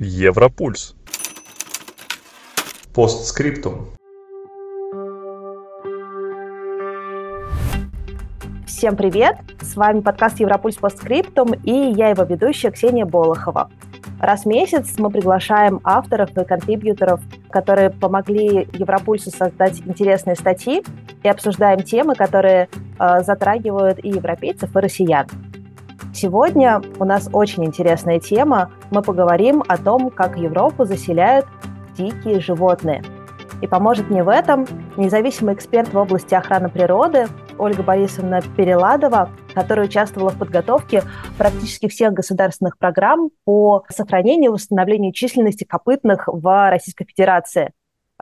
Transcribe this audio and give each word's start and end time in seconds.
Европульс. 0.00 0.96
Постскриптум. 2.92 3.90
Всем 8.66 8.96
привет! 8.96 9.36
С 9.60 9.76
вами 9.76 10.00
подкаст 10.00 10.40
Европульс 10.40 10.76
Постскриптум 10.78 11.54
и 11.62 11.70
я 11.70 12.08
его 12.08 12.24
ведущая 12.24 12.72
Ксения 12.72 13.04
Болохова. 13.04 13.70
Раз 14.18 14.42
в 14.42 14.46
месяц 14.46 14.98
мы 14.98 15.10
приглашаем 15.10 15.80
авторов 15.84 16.36
и 16.36 16.44
контрибьюторов, 16.44 17.20
которые 17.50 17.90
помогли 17.90 18.66
Европульсу 18.72 19.30
создать 19.30 19.80
интересные 19.86 20.34
статьи 20.34 20.82
и 21.22 21.28
обсуждаем 21.28 21.84
темы, 21.84 22.16
которые 22.16 22.68
э, 22.98 23.22
затрагивают 23.22 24.00
и 24.02 24.08
европейцев, 24.08 24.74
и 24.74 24.78
россиян. 24.80 25.28
Сегодня 26.14 26.80
у 27.00 27.04
нас 27.04 27.28
очень 27.32 27.64
интересная 27.64 28.20
тема. 28.20 28.70
Мы 28.92 29.02
поговорим 29.02 29.64
о 29.66 29.76
том, 29.76 30.10
как 30.10 30.38
Европу 30.38 30.84
заселяют 30.84 31.44
дикие 31.98 32.38
животные. 32.38 33.02
И 33.60 33.66
поможет 33.66 34.10
мне 34.10 34.22
в 34.22 34.28
этом 34.28 34.64
независимый 34.96 35.54
эксперт 35.54 35.92
в 35.92 35.98
области 35.98 36.32
охраны 36.32 36.68
природы 36.68 37.26
Ольга 37.58 37.82
Борисовна 37.82 38.42
Переладова, 38.56 39.28
которая 39.54 39.86
участвовала 39.86 40.30
в 40.30 40.38
подготовке 40.38 41.02
практически 41.36 41.88
всех 41.88 42.12
государственных 42.12 42.78
программ 42.78 43.30
по 43.44 43.84
сохранению 43.88 44.52
и 44.52 44.54
восстановлению 44.54 45.12
численности 45.12 45.64
копытных 45.64 46.28
в 46.28 46.70
Российской 46.70 47.06
Федерации. 47.06 47.72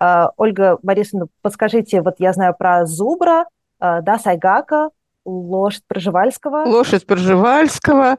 Э, 0.00 0.28
Ольга 0.38 0.78
Борисовна, 0.82 1.26
подскажите, 1.42 2.00
вот 2.00 2.14
я 2.20 2.32
знаю 2.32 2.54
про 2.58 2.86
зубра, 2.86 3.44
э, 3.80 4.00
да, 4.00 4.18
сайгака, 4.18 4.88
лошадь 5.24 5.84
Пржевальского. 5.86 6.64
Лошадь 6.66 7.06
Пржевальского. 7.06 8.16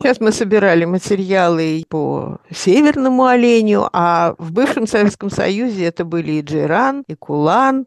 Сейчас 0.00 0.20
мы 0.20 0.30
собирали 0.30 0.84
материалы 0.84 1.82
по 1.88 2.38
северному 2.54 3.26
оленю, 3.26 3.88
а 3.92 4.34
в 4.38 4.52
бывшем 4.52 4.86
Советском 4.86 5.28
Союзе 5.28 5.86
это 5.86 6.04
были 6.04 6.32
и 6.32 6.42
Джиран, 6.42 7.02
и 7.08 7.14
Кулан, 7.16 7.86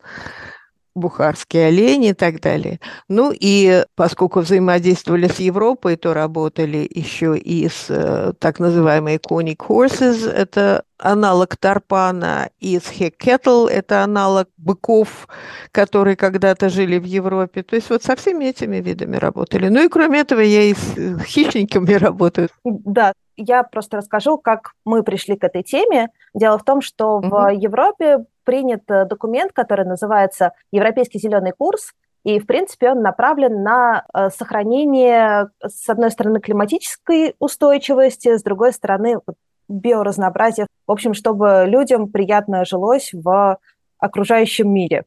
бухарские 0.96 1.68
олени 1.68 2.10
и 2.10 2.14
так 2.14 2.42
далее. 2.42 2.80
Ну 3.08 3.32
и 3.34 3.86
поскольку 3.96 4.42
взаимодействовали 4.42 5.28
с 5.28 5.40
Европой, 5.40 5.96
то 5.96 6.14
работали 6.14 6.88
еще 6.90 7.38
и 7.38 7.68
с 7.68 7.86
э, 7.90 8.34
так 8.40 8.60
называемой 8.60 9.18
conic 9.18 9.58
horses, 9.58 10.30
это 10.30 10.84
аналог 10.98 11.58
тарпана, 11.58 12.50
и 12.60 12.80
с 12.80 12.90
хекетл, 12.90 13.66
это 13.66 14.04
аналог 14.04 14.48
быков, 14.58 15.28
которые 15.72 16.16
когда-то 16.16 16.70
жили 16.70 17.00
в 17.00 17.06
Европе. 17.06 17.64
То 17.64 17.76
есть 17.76 17.90
вот 17.90 18.04
со 18.04 18.16
всеми 18.16 18.46
этими 18.46 18.78
видами 18.78 19.18
работали. 19.18 19.70
Ну 19.70 19.84
и 19.84 19.90
кроме 19.90 20.20
этого 20.20 20.42
я 20.42 20.64
и 20.64 20.74
с 20.74 20.98
э, 20.98 21.18
хищниками 21.26 21.94
работаю. 21.96 22.50
Да, 22.64 23.14
я 23.38 23.64
просто 23.64 23.98
расскажу, 23.98 24.38
как 24.38 24.74
мы 24.86 25.04
пришли 25.04 25.36
к 25.36 25.44
этой 25.44 25.64
теме. 25.64 26.10
Дело 26.34 26.58
в 26.58 26.64
том, 26.64 26.82
что 26.82 27.18
угу. 27.18 27.28
в 27.28 27.50
Европе 27.50 28.26
принят 28.44 28.84
э, 28.90 29.06
документ, 29.06 29.52
который 29.54 29.86
называется 29.86 30.54
«Европейский 30.72 31.20
зеленый 31.20 31.52
курс», 31.52 31.94
и, 32.24 32.40
в 32.40 32.46
принципе, 32.46 32.92
он 32.92 33.02
направлен 33.02 33.64
на 33.64 34.06
э, 34.14 34.30
сохранение, 34.30 35.50
с 35.66 35.90
одной 35.90 36.12
стороны, 36.12 36.40
климатической 36.40 37.36
устойчивости, 37.40 38.38
с 38.38 38.44
другой 38.44 38.74
стороны, 38.74 39.20
биоразнообразия. 39.68 40.68
В 40.86 40.92
общем, 40.92 41.14
чтобы 41.14 41.66
людям 41.68 42.12
приятно 42.12 42.64
жилось 42.66 43.12
в 43.14 43.58
окружающем 43.98 44.72
мире. 44.72 45.06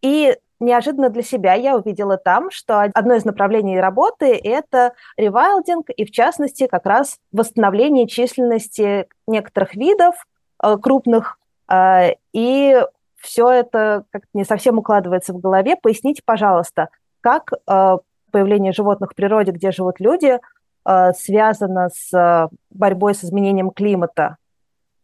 И 0.00 0.36
неожиданно 0.60 1.08
для 1.08 1.22
себя 1.22 1.54
я 1.54 1.76
увидела 1.76 2.18
там, 2.18 2.50
что 2.50 2.82
одно 2.82 3.14
из 3.14 3.24
направлений 3.24 3.80
работы– 3.80 4.38
это 4.44 4.92
ревайлдинг, 5.16 5.88
и 5.96 6.04
в 6.04 6.12
частности 6.12 6.68
как 6.68 6.86
раз 6.86 7.18
восстановление 7.32 8.06
численности 8.06 9.08
некоторых 9.26 9.74
видов 9.74 10.14
э, 10.62 10.76
крупных 10.76 11.38
и 11.70 12.76
все 13.24 13.50
это 13.50 14.04
как 14.10 14.24
не 14.34 14.44
совсем 14.44 14.78
укладывается 14.78 15.32
в 15.32 15.40
голове. 15.40 15.76
Поясните, 15.76 16.22
пожалуйста, 16.24 16.90
как 17.20 17.52
а, 17.66 17.98
появление 18.30 18.72
животных 18.72 19.12
в 19.12 19.14
природе, 19.14 19.50
где 19.50 19.72
живут 19.72 19.98
люди, 19.98 20.38
а, 20.84 21.12
связано 21.14 21.88
с 21.88 22.50
борьбой 22.70 23.14
с 23.14 23.24
изменением 23.24 23.70
климата? 23.70 24.36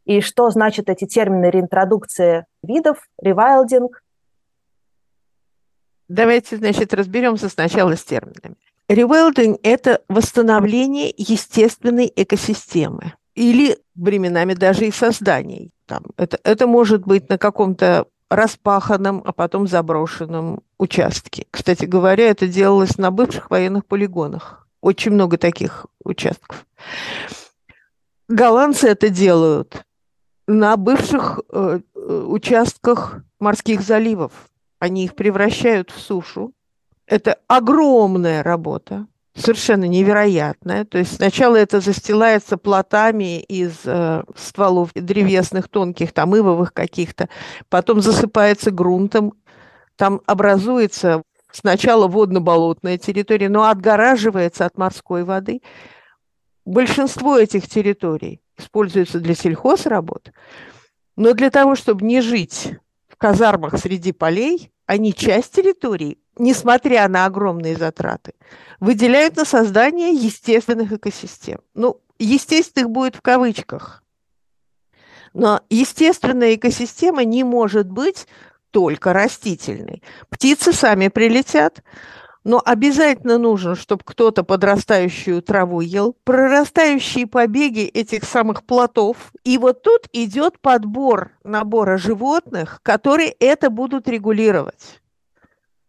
И 0.05 0.21
что 0.21 0.51
значит 0.51 0.91
эти 0.91 1.07
термины 1.07 1.47
реинтродукции 1.47 2.47
видов, 2.63 3.09
ревайлдинг? 3.21 4.03
Давайте, 6.09 6.57
значит, 6.57 6.93
разберемся 6.93 7.49
сначала 7.49 7.97
с 7.97 8.05
терминами. 8.05 8.57
Ревайлдинг– 8.89 9.61
это 9.63 10.03
восстановление 10.09 11.15
естественной 11.17 12.13
экосистемы 12.15 13.15
или 13.37 13.79
временами 13.95 14.55
даже 14.55 14.87
и 14.87 14.91
созданий 14.91 15.71
там, 15.91 16.05
это, 16.17 16.39
это 16.45 16.69
может 16.69 17.05
быть 17.05 17.29
на 17.29 17.37
каком-то 17.37 18.07
распаханном, 18.31 19.23
а 19.27 19.33
потом 19.33 19.67
заброшенном 19.67 20.61
участке. 20.79 21.49
Кстати 21.51 21.85
говоря, 21.85 22.31
это 22.31 22.47
делалось 22.47 22.97
на 22.97 23.11
бывших 23.11 23.51
военных 23.51 23.85
полигонах. 23.87 24.69
Очень 24.81 25.13
много 25.13 25.37
таких 25.37 25.87
участков. 26.05 26.65
Голландцы 28.29 28.87
это 28.87 29.09
делают 29.09 29.85
на 30.47 30.77
бывших 30.77 31.41
э, 31.51 31.81
э 31.97 32.25
участках 32.29 33.25
морских 33.41 33.81
заливов. 33.81 34.31
Они 34.79 35.05
их 35.05 35.17
превращают 35.17 35.91
в 35.91 35.99
сушу. 35.99 36.53
Это 37.05 37.37
огромная 37.49 38.45
работа 38.45 39.09
совершенно 39.35 39.85
невероятное. 39.85 40.85
То 40.85 40.99
есть 40.99 41.17
сначала 41.17 41.57
это 41.57 41.81
застилается 41.81 42.57
плотами 42.57 43.41
из 43.41 43.75
э, 43.85 44.23
стволов 44.37 44.91
древесных, 44.95 45.69
тонких, 45.69 46.13
там, 46.13 46.37
ивовых 46.37 46.73
каких-то, 46.73 47.29
потом 47.69 48.01
засыпается 48.01 48.71
грунтом, 48.71 49.35
там 49.97 50.21
образуется 50.27 51.23
сначала 51.53 52.09
водно-болотная 52.09 52.99
территория, 52.99 53.49
но 53.49 53.65
отгораживается 53.65 54.67
от 54.67 54.79
морской 54.79 55.25
воды. 55.25 55.61
Большинство 56.65 57.39
этих 57.39 57.69
территорий 57.69 58.41
используется 58.57 59.21
для 59.21 59.35
сельхозработ, 59.35 60.33
но 61.17 61.33
для 61.33 61.51
того, 61.51 61.75
чтобы 61.75 62.05
не 62.05 62.21
жить 62.21 62.75
в 63.09 63.17
казармах 63.17 63.79
среди 63.79 64.13
полей, 64.13 64.71
они 64.87 65.15
часть 65.15 65.55
территории 65.55 66.19
несмотря 66.39 67.09
на 67.09 67.27
огромные 67.27 67.77
затраты, 67.77 68.35
выделяют 68.79 69.37
на 69.37 69.45
создание 69.45 70.13
естественных 70.13 70.93
экосистем. 70.93 71.61
Ну, 71.75 72.01
естественных 72.19 72.91
будет 72.91 73.17
в 73.17 73.23
кавычках. 73.23 74.03
Но 75.33 75.61
естественная 75.71 76.55
экосистема 76.55 77.25
не 77.25 77.45
может 77.45 77.89
быть 77.89 78.27
только 78.71 79.13
растительной. 79.13 80.03
Птицы 80.29 80.73
сами 80.73 81.09
прилетят, 81.09 81.83
но 82.43 82.63
обязательно 82.65 83.39
нужно, 83.39 83.75
чтобы 83.75 84.03
кто-то 84.05 84.45
подрастающую 84.45 85.43
траву 85.43 85.81
ел, 85.81 86.17
прорастающие 86.25 87.27
побеги 87.27 87.83
этих 87.83 88.25
самых 88.25 88.65
плотов. 88.65 89.33
И 89.45 89.59
вот 89.59 89.83
тут 89.83 90.09
идет 90.13 90.59
подбор 90.59 91.33
набора 91.45 91.99
животных, 91.99 92.81
которые 92.83 93.31
это 93.39 93.71
будут 93.71 94.09
регулировать 94.09 95.00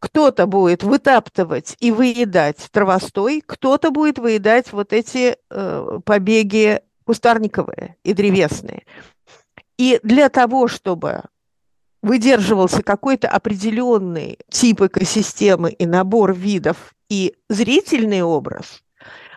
кто-то 0.02 0.48
будет 0.48 0.84
вытаптывать 0.84 1.78
и 1.80 1.92
выедать 1.92 2.58
травостой, 2.72 3.44
кто-то 3.46 3.92
будет 3.92 4.18
выедать 4.18 4.74
вот 4.74 4.94
эти 4.94 5.38
э, 5.50 6.00
побеги 6.04 6.82
кустарниковые 7.06 7.98
и 8.04 8.14
древесные. 8.14 8.84
И 9.78 10.00
для 10.02 10.30
того, 10.30 10.68
чтобы 10.68 11.22
выдерживался 12.02 12.82
какой-то 12.82 13.30
определенный 13.30 14.40
тип 14.50 14.82
экосистемы 14.82 15.70
и 15.70 15.86
набор 15.86 16.34
видов 16.34 16.96
и 17.08 17.36
зрительный 17.48 18.24
образ, 18.24 18.82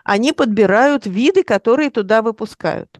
они 0.03 0.33
подбирают 0.33 1.05
виды, 1.05 1.43
которые 1.43 1.91
туда 1.91 2.23
выпускают. 2.23 2.99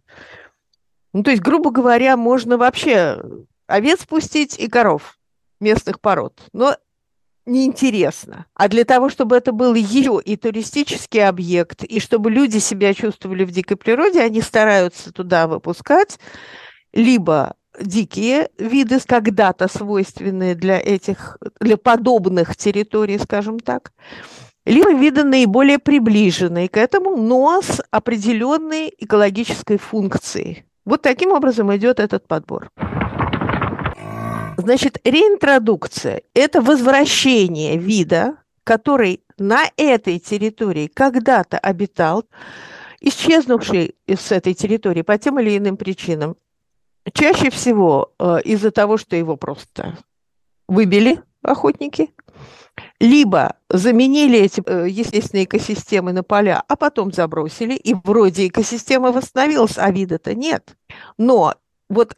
Ну, 1.13 1.23
то 1.23 1.31
есть, 1.31 1.41
грубо 1.41 1.71
говоря, 1.71 2.15
можно 2.15 2.57
вообще 2.57 3.23
овец 3.65 4.05
пустить 4.05 4.59
и 4.59 4.67
коров 4.67 5.17
местных 5.59 5.99
пород. 5.99 6.41
Но 6.53 6.77
неинтересно. 7.45 8.45
А 8.53 8.67
для 8.67 8.85
того, 8.85 9.09
чтобы 9.09 9.35
это 9.35 9.51
был 9.51 9.73
ее 9.73 10.19
и 10.23 10.35
туристический 10.35 11.27
объект, 11.27 11.83
и 11.83 11.99
чтобы 11.99 12.31
люди 12.31 12.57
себя 12.57 12.93
чувствовали 12.93 13.43
в 13.43 13.51
дикой 13.51 13.77
природе, 13.77 14.21
они 14.21 14.41
стараются 14.41 15.11
туда 15.11 15.47
выпускать 15.47 16.19
либо 16.93 17.55
дикие 17.79 18.49
виды, 18.57 18.99
когда-то 19.05 19.67
свойственные 19.67 20.55
для 20.55 20.79
этих, 20.79 21.37
для 21.59 21.77
подобных 21.77 22.55
территорий, 22.55 23.19
скажем 23.19 23.59
так, 23.59 23.91
либо 24.65 24.93
виды 24.93 25.23
наиболее 25.23 25.77
приближенные 25.77 26.69
к 26.69 26.77
этому, 26.77 27.15
но 27.15 27.61
с 27.61 27.83
определенной 27.91 28.93
экологической 28.97 29.77
функцией. 29.77 30.65
Вот 30.85 31.01
таким 31.01 31.31
образом 31.31 31.75
идет 31.75 31.99
этот 31.99 32.27
подбор. 32.27 32.69
Значит, 34.57 34.99
реинтродукция– 35.03 36.21
это 36.33 36.61
возвращение 36.61 37.77
вида, 37.77 38.37
который 38.63 39.21
на 39.37 39.65
этой 39.77 40.19
территории 40.19 40.87
когда-то 40.87 41.57
обитал, 41.57 42.25
исчезнувший 43.01 43.95
с 44.07 44.31
этой 44.31 44.53
территории 44.53 45.01
по 45.01 45.17
тем 45.17 45.39
или 45.39 45.57
иным 45.57 45.77
причинам. 45.77 46.35
Чаще 47.13 47.49
всего 47.51 48.13
э, 48.17 48.41
из-за 48.43 48.71
того, 48.71 48.97
что 48.97 49.15
его 49.15 49.35
просто 49.35 49.97
выбили 50.67 51.21
охотники, 51.43 52.09
либо 52.99 53.57
заменили 53.69 54.39
эти 54.39 54.63
э, 54.65 54.87
естественные 54.89 55.45
экосистемы 55.45 56.13
на 56.13 56.23
поля, 56.23 56.63
а 56.67 56.75
потом 56.75 57.11
забросили, 57.11 57.75
и 57.75 57.93
вроде 57.93 58.47
экосистема 58.47 59.11
восстановилась, 59.11 59.77
а 59.77 59.91
вида-то 59.91 60.33
нет. 60.33 60.75
Но 61.17 61.53
вот 61.89 62.15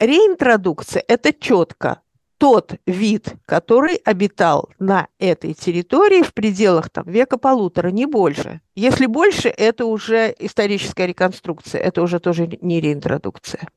реинтродукция– 0.00 1.04
это 1.08 1.32
четко 1.32 2.00
тот 2.38 2.74
вид, 2.86 3.34
который 3.46 3.96
обитал 3.96 4.68
на 4.78 5.08
этой 5.18 5.54
территории 5.54 6.22
в 6.22 6.34
пределах 6.34 6.90
там, 6.90 7.04
века 7.06 7.38
полутора, 7.38 7.88
не 7.88 8.06
больше. 8.06 8.60
Если 8.74 9.06
больше, 9.06 9.48
это 9.48 9.86
уже 9.86 10.34
историческая 10.38 11.06
реконструкция, 11.06 11.80
это 11.80 12.02
уже 12.02 12.20
тоже 12.20 12.46
не 12.60 12.80
реинтродукция. 12.80 13.68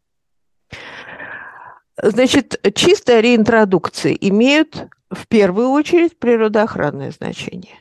Значит, 2.01 2.59
чистая 2.75 3.21
реинтродукция 3.21 4.13
имеют 4.13 4.87
в 5.09 5.27
первую 5.27 5.69
очередь 5.69 6.17
природоохранное 6.17 7.11
значение. 7.11 7.75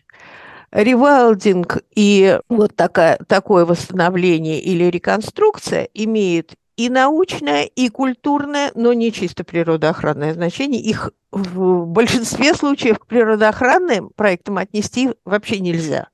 Ревайлдинг 0.70 1.78
и 1.94 2.38
вот 2.48 2.76
такая, 2.76 3.18
такое 3.26 3.64
восстановление 3.64 4.60
или 4.60 4.84
реконструкция 4.84 5.88
имеет 5.94 6.54
и 6.78 6.88
научное, 6.90 7.64
и 7.64 7.88
культурное, 7.88 8.70
но 8.76 8.92
не 8.92 9.12
чисто 9.12 9.42
природоохранное 9.42 10.32
значение. 10.32 10.80
Их 10.80 11.10
в 11.32 11.84
большинстве 11.86 12.54
случаев 12.54 13.00
к 13.00 13.06
природоохранным 13.06 14.10
проектам 14.14 14.58
отнести 14.58 15.10
вообще 15.24 15.58
нельзя. 15.58 16.08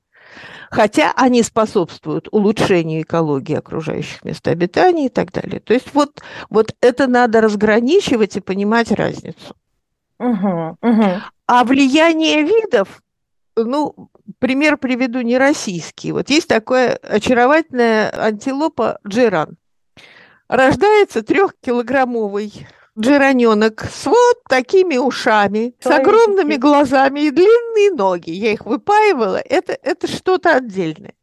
Хотя 0.71 1.13
они 1.15 1.43
способствуют 1.43 2.27
улучшению 2.31 3.03
экологии 3.03 3.55
окружающих 3.55 4.25
мест 4.25 4.45
обитания 4.47 5.05
и 5.05 5.09
так 5.09 5.31
далее. 5.31 5.59
То 5.59 5.75
есть 5.75 5.93
вот, 5.93 6.23
вот 6.49 6.75
это 6.81 7.05
надо 7.05 7.41
разграничивать 7.41 8.35
и 8.35 8.41
понимать 8.41 8.91
разницу. 8.91 9.55
Угу, 10.17 10.77
угу. 10.81 11.05
А 11.45 11.63
влияние 11.63 12.41
видов, 12.41 13.03
ну, 13.55 14.09
пример 14.39 14.77
приведу 14.77 15.21
не 15.21 15.37
российский. 15.37 16.11
Вот 16.11 16.31
есть 16.31 16.47
такая 16.47 16.95
очаровательная 16.95 18.09
антилопа 18.19 18.97
джеран. 19.07 19.57
Рождается 20.47 21.23
трехкилограммовый 21.23 22.67
джераненок 22.97 23.83
с 23.83 24.05
вот 24.05 24.43
такими 24.47 24.97
ушами, 24.97 25.75
с 25.79 25.87
огромными 25.87 26.55
глазами 26.55 27.21
и 27.21 27.31
длинные 27.31 27.91
ноги. 27.91 28.31
Я 28.31 28.53
их 28.53 28.65
выпаивала. 28.65 29.37
Это, 29.37 29.77
это 29.81 30.07
что-то 30.07 30.55
отдельное. 30.55 31.13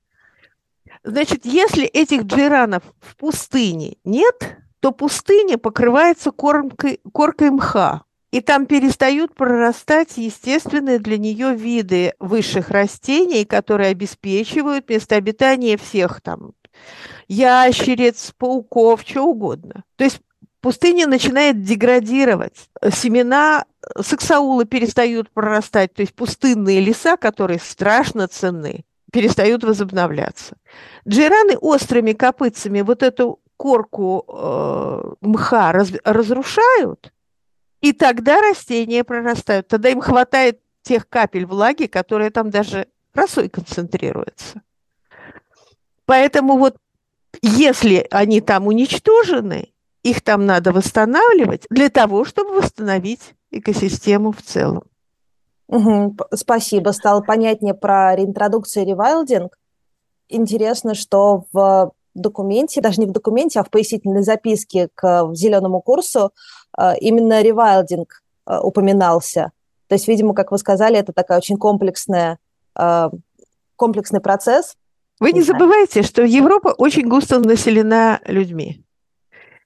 Значит, 1.04 1.44
если 1.44 1.84
этих 1.84 2.22
джеранов 2.22 2.82
в 3.00 3.16
пустыне 3.16 3.96
нет, 4.04 4.58
то 4.80 4.92
пустыня 4.92 5.58
покрывается 5.58 6.30
кормкой, 6.30 7.00
коркой 7.12 7.50
мха 7.50 8.04
и 8.32 8.40
там 8.40 8.66
перестают 8.66 9.34
прорастать 9.34 10.16
естественные 10.16 10.98
для 10.98 11.18
нее 11.18 11.54
виды 11.54 12.14
высших 12.18 12.70
растений, 12.70 13.44
которые 13.44 13.90
обеспечивают 13.90 14.88
место 14.88 15.16
обитания 15.16 15.76
всех 15.76 16.20
там 16.20 16.52
ящериц, 17.28 18.32
пауков, 18.36 19.02
что 19.06 19.24
угодно. 19.24 19.84
То 19.96 20.04
есть 20.04 20.20
пустыня 20.60 21.06
начинает 21.06 21.62
деградировать, 21.62 22.68
семена 22.92 23.64
саксаула 24.00 24.64
перестают 24.64 25.30
прорастать, 25.30 25.92
то 25.94 26.02
есть 26.02 26.14
пустынные 26.14 26.80
леса, 26.80 27.16
которые 27.16 27.58
страшно 27.58 28.28
ценны, 28.28 28.84
перестают 29.12 29.64
возобновляться. 29.64 30.56
Джираны 31.06 31.56
острыми 31.56 32.12
копытцами 32.12 32.80
вот 32.80 33.02
эту 33.02 33.40
корку 33.56 34.24
э, 34.28 35.14
мха 35.20 35.72
раз, 35.72 35.92
разрушают, 36.04 37.12
и 37.80 37.92
тогда 37.92 38.40
растения 38.40 39.04
прорастают. 39.04 39.68
Тогда 39.68 39.90
им 39.90 40.00
хватает 40.00 40.60
тех 40.82 41.08
капель 41.08 41.46
влаги, 41.46 41.86
которые 41.86 42.30
там 42.30 42.50
даже 42.50 42.86
росой 43.14 43.48
концентрируются. 43.48 44.62
Поэтому 46.06 46.58
вот 46.58 46.76
если 47.42 48.06
они 48.10 48.40
там 48.40 48.66
уничтожены, 48.66 49.68
их 50.02 50.20
там 50.22 50.46
надо 50.46 50.72
восстанавливать 50.72 51.66
для 51.70 51.88
того, 51.88 52.24
чтобы 52.24 52.56
восстановить 52.56 53.34
экосистему 53.50 54.32
в 54.32 54.42
целом. 54.42 54.82
Угу, 55.68 56.16
спасибо. 56.34 56.90
Стало 56.90 57.22
понятнее 57.22 57.74
про 57.74 58.14
реинтродукцию 58.14 58.84
и 58.84 58.88
ревайлдинг. 58.88 59.56
Интересно, 60.28 60.94
что 60.94 61.44
в 61.52 61.92
документе, 62.14 62.80
даже 62.80 63.00
не 63.00 63.06
в 63.06 63.12
документе, 63.12 63.60
а 63.60 63.64
в 63.64 63.70
пояснительной 63.70 64.22
записке 64.22 64.88
к 64.94 65.30
зеленому 65.34 65.80
курсу 65.80 66.32
э, 66.78 66.98
именно 66.98 67.40
ревайлдинг 67.40 68.22
э, 68.46 68.58
упоминался. 68.58 69.52
То 69.88 69.94
есть, 69.94 70.08
видимо, 70.08 70.34
как 70.34 70.50
вы 70.52 70.58
сказали, 70.58 70.98
это 70.98 71.12
такая 71.12 71.38
очень 71.38 71.56
комплексная, 71.56 72.38
э, 72.78 73.10
комплексный 73.76 74.20
процесс. 74.20 74.76
Вы 75.22 75.30
не 75.30 75.42
забывайте, 75.42 76.02
что 76.02 76.24
Европа 76.24 76.74
очень 76.76 77.06
густо 77.06 77.38
населена 77.38 78.20
людьми. 78.26 78.84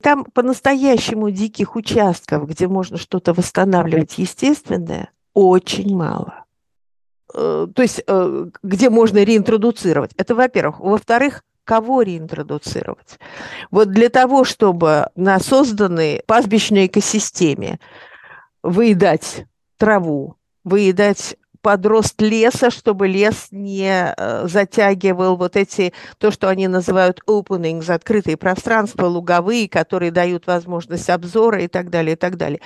Там 0.03 0.27
по-настоящему 0.27 1.31
диких 1.31 1.77
участков, 1.77 2.47
где 2.47 2.69
можно 2.69 2.99
что-то 2.99 3.33
восстанавливать 3.33 4.19
естественное, 4.19 5.11
очень 5.33 5.97
мало. 5.97 6.45
То 7.33 7.73
есть, 7.79 8.05
где 8.63 8.91
можно 8.91 9.25
реинтродуцировать. 9.25 10.11
Это, 10.19 10.35
во-первых. 10.35 10.79
Во-вторых, 10.79 11.43
кого 11.65 12.03
реинтродуцировать. 12.03 13.19
Вот 13.71 13.89
для 13.89 14.11
того, 14.11 14.45
чтобы 14.45 15.09
на 15.17 15.41
созданной 15.41 16.23
пастбищной 16.27 16.85
экосистеме 16.85 17.81
выедать 18.63 19.47
траву, 19.79 20.37
выедать 20.65 21.39
подрост 21.67 22.23
леса, 22.23 22.71
чтобы 22.71 23.09
лес 23.09 23.49
не 23.51 24.15
э, 24.17 24.47
затягивал 24.47 25.37
вот 25.37 25.57
эти, 25.57 25.93
то, 26.19 26.31
что 26.31 26.49
они 26.49 26.69
называют 26.69 27.21
openings, 27.27 27.93
открытые 27.93 28.37
пространства, 28.37 29.07
луговые, 29.07 29.69
которые 29.69 30.13
дают 30.13 30.47
возможность 30.47 31.11
обзора 31.11 31.65
и 31.65 31.67
так 31.67 31.91
далее, 31.91 32.13
и 32.13 32.17
так 32.17 32.37
далее. 32.37 32.61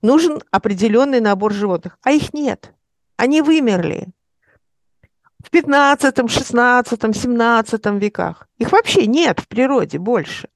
Нужен 0.00 0.40
определенный 0.50 1.20
набор 1.20 1.52
животных, 1.52 1.98
а 2.02 2.12
их 2.12 2.32
нет. 2.32 2.72
Они 3.18 3.42
вымерли 3.42 4.06
в 5.44 5.50
15, 5.50 6.30
16, 6.30 7.14
17 7.14 7.86
веках. 8.00 8.48
Их 8.56 8.72
вообще 8.72 9.06
нет 9.06 9.38
в 9.38 9.48
природе 9.48 9.98
больше. 9.98 10.48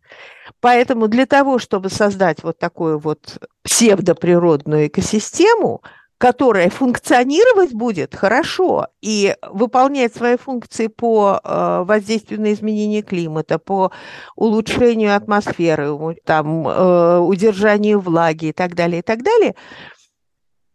Поэтому 0.60 1.06
для 1.06 1.26
того, 1.26 1.58
чтобы 1.58 1.90
создать 1.90 2.42
вот 2.42 2.58
такую 2.58 2.98
вот 2.98 3.46
псевдоприродную 3.62 4.86
экосистему, 4.86 5.82
которая 6.20 6.68
функционировать 6.68 7.72
будет 7.72 8.14
хорошо 8.14 8.88
и 9.00 9.34
выполнять 9.50 10.14
свои 10.14 10.36
функции 10.36 10.86
по 10.88 11.40
э, 11.42 11.82
воздействию 11.86 12.42
на 12.42 12.52
изменение 12.52 13.00
климата, 13.00 13.58
по 13.58 13.90
улучшению 14.36 15.16
атмосферы, 15.16 15.96
там, 16.26 16.68
э, 16.68 17.18
удержанию 17.20 18.00
влаги 18.00 18.48
и 18.48 18.52
так 18.52 18.74
далее, 18.74 18.98
и 18.98 19.02
так 19.02 19.22
далее, 19.22 19.54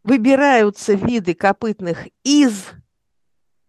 выбираются 0.03 0.93
виды 0.93 1.35
копытных 1.35 2.07
из 2.23 2.71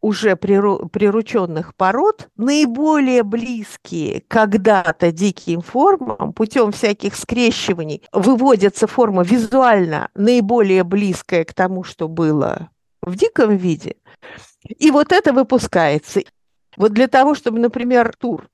уже 0.07 0.37
прирученных 0.37 1.75
пород, 1.75 2.29
наиболее 2.37 3.25
близкие 3.25 4.23
когда-то 4.29 5.11
диким 5.11 5.63
формам, 5.63 6.33
путем 6.33 6.71
всяких 6.71 7.17
скрещиваний, 7.17 8.05
выводится 8.13 8.87
форма 8.87 9.25
визуально 9.25 10.09
наиболее 10.15 10.85
близкая 10.85 11.45
к 11.45 11.53
тому, 11.53 11.83
что 11.83 12.07
было 12.07 12.71
в 13.03 13.17
диком 13.17 13.57
виде. 13.57 13.97
И 14.79 14.93
вот 14.93 15.11
это 15.11 15.33
выпускается. 15.33 16.21
Вот 16.77 16.93
для 16.93 17.09
того, 17.09 17.35
чтобы, 17.35 17.59
например, 17.59 18.15
тур, 18.17 18.49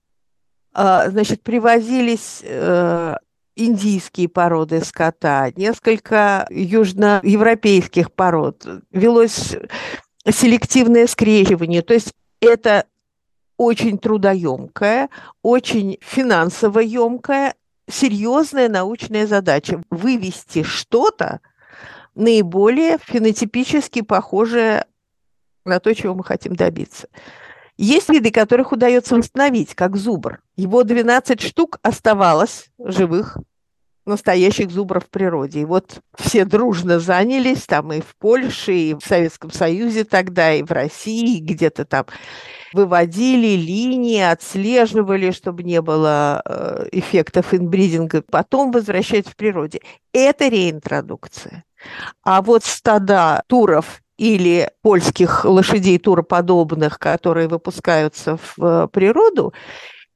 а, 0.72 1.10
значит, 1.10 1.42
привозились 1.42 2.40
э, 2.42 3.16
индийские 3.56 4.28
породы 4.28 4.82
скота, 4.84 5.50
несколько 5.56 6.46
южноевропейских 6.50 8.12
пород. 8.12 8.66
Велось 8.90 9.56
селективное 10.30 11.06
скрещивание. 11.06 11.82
То 11.82 11.94
есть 11.94 12.12
это 12.40 12.86
очень 13.56 13.98
трудоемкая, 13.98 15.08
очень 15.42 15.98
финансово 16.00 16.80
емкая, 16.80 17.54
серьезная 17.88 18.68
научная 18.68 19.26
задача– 19.26 19.82
вывести 19.90 20.62
что-то 20.62 21.40
наиболее 22.14 22.98
фенотипически 22.98 24.02
похожее 24.02 24.86
на 25.64 25.80
то, 25.80 25.94
чего 25.94 26.14
мы 26.14 26.24
хотим 26.24 26.56
добиться. 26.56 27.08
Есть 27.76 28.08
виды, 28.08 28.30
которых 28.30 28.72
удается 28.72 29.16
восстановить, 29.16 29.74
как 29.74 29.96
зубр. 29.96 30.40
Его 30.56 30.82
12 30.82 31.40
штук 31.40 31.78
оставалось 31.82 32.66
живых 32.78 33.38
настоящих 34.04 34.70
зубров 34.70 35.04
в 35.04 35.10
природе. 35.10 35.60
И 35.60 35.64
вот 35.64 36.00
все 36.18 36.44
дружно 36.44 36.98
занялись, 36.98 37.66
там 37.66 37.92
и 37.92 38.00
в 38.00 38.16
Польше, 38.18 38.72
и 38.72 38.94
в 38.94 39.00
Советском 39.06 39.50
Союзе 39.50 40.04
тогда, 40.04 40.52
и 40.52 40.62
в 40.62 40.70
России, 40.70 41.40
где-то 41.40 41.84
там 41.84 42.06
выводили 42.72 43.56
линии, 43.56 44.20
отслеживали, 44.20 45.30
чтобы 45.30 45.62
не 45.62 45.80
было 45.80 46.42
э, 46.44 46.88
эффектов 46.92 47.54
инбридинга, 47.54 48.22
потом 48.22 48.72
возвращать 48.72 49.28
в 49.28 49.36
природе. 49.36 49.80
Это 50.12 50.48
реинтродукция. 50.48 51.64
А 52.22 52.42
вот 52.42 52.64
стада 52.64 53.42
туров 53.46 54.02
или 54.16 54.70
польских 54.82 55.44
лошадей 55.44 55.98
туроподобных, 55.98 56.98
которые 56.98 57.48
выпускаются 57.48 58.38
в 58.56 58.88
природу, 58.88 59.52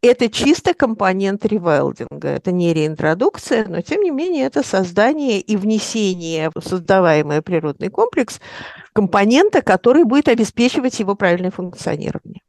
это 0.07 0.31
чисто 0.31 0.75
компонент 0.75 1.45
ревайлдинга, 1.45 2.29
это 2.29 2.53
не 2.53 2.73
реинтродукция, 2.73 3.67
но 3.67 3.81
тем 3.83 4.03
не 4.03 4.11
менее 4.11 4.47
это 4.47 4.63
создание 4.63 5.41
и 5.41 5.57
внесение 5.57 6.51
в 6.55 6.61
создаваемый 6.61 7.43
природный 7.43 7.89
комплекс 7.89 8.41
компонента, 8.93 9.63
который 9.63 10.05
будет 10.05 10.29
обеспечивать 10.29 10.99
его 10.99 11.15
правильное 11.15 11.51
функционирование. 11.51 12.43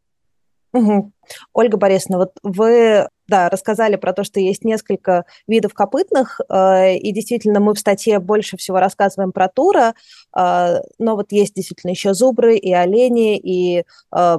Угу. 0.74 1.12
Ольга 1.54 1.78
Борисовна, 1.78 2.18
вот 2.20 2.32
вы 2.44 3.08
да, 3.28 3.50
рассказали 3.50 3.96
про 3.96 4.14
то, 4.14 4.24
что 4.24 4.40
есть 4.40 4.64
несколько 4.64 5.26
видов 5.48 5.74
копытных, 5.74 6.40
э, 6.50 6.96
и 6.96 7.12
действительно 7.12 7.60
мы 7.60 7.74
в 7.74 7.80
статье 7.80 8.20
больше 8.20 8.58
всего 8.58 8.80
рассказываем 8.80 9.32
про 9.32 9.50
тура, 9.50 9.96
э, 10.38 10.76
но 10.98 11.16
вот 11.16 11.32
есть 11.32 11.56
действительно 11.56 11.92
еще 11.92 12.14
зубры 12.14 12.56
и 12.58 12.72
олени, 12.74 13.38
и 13.38 13.84
э, 14.16 14.38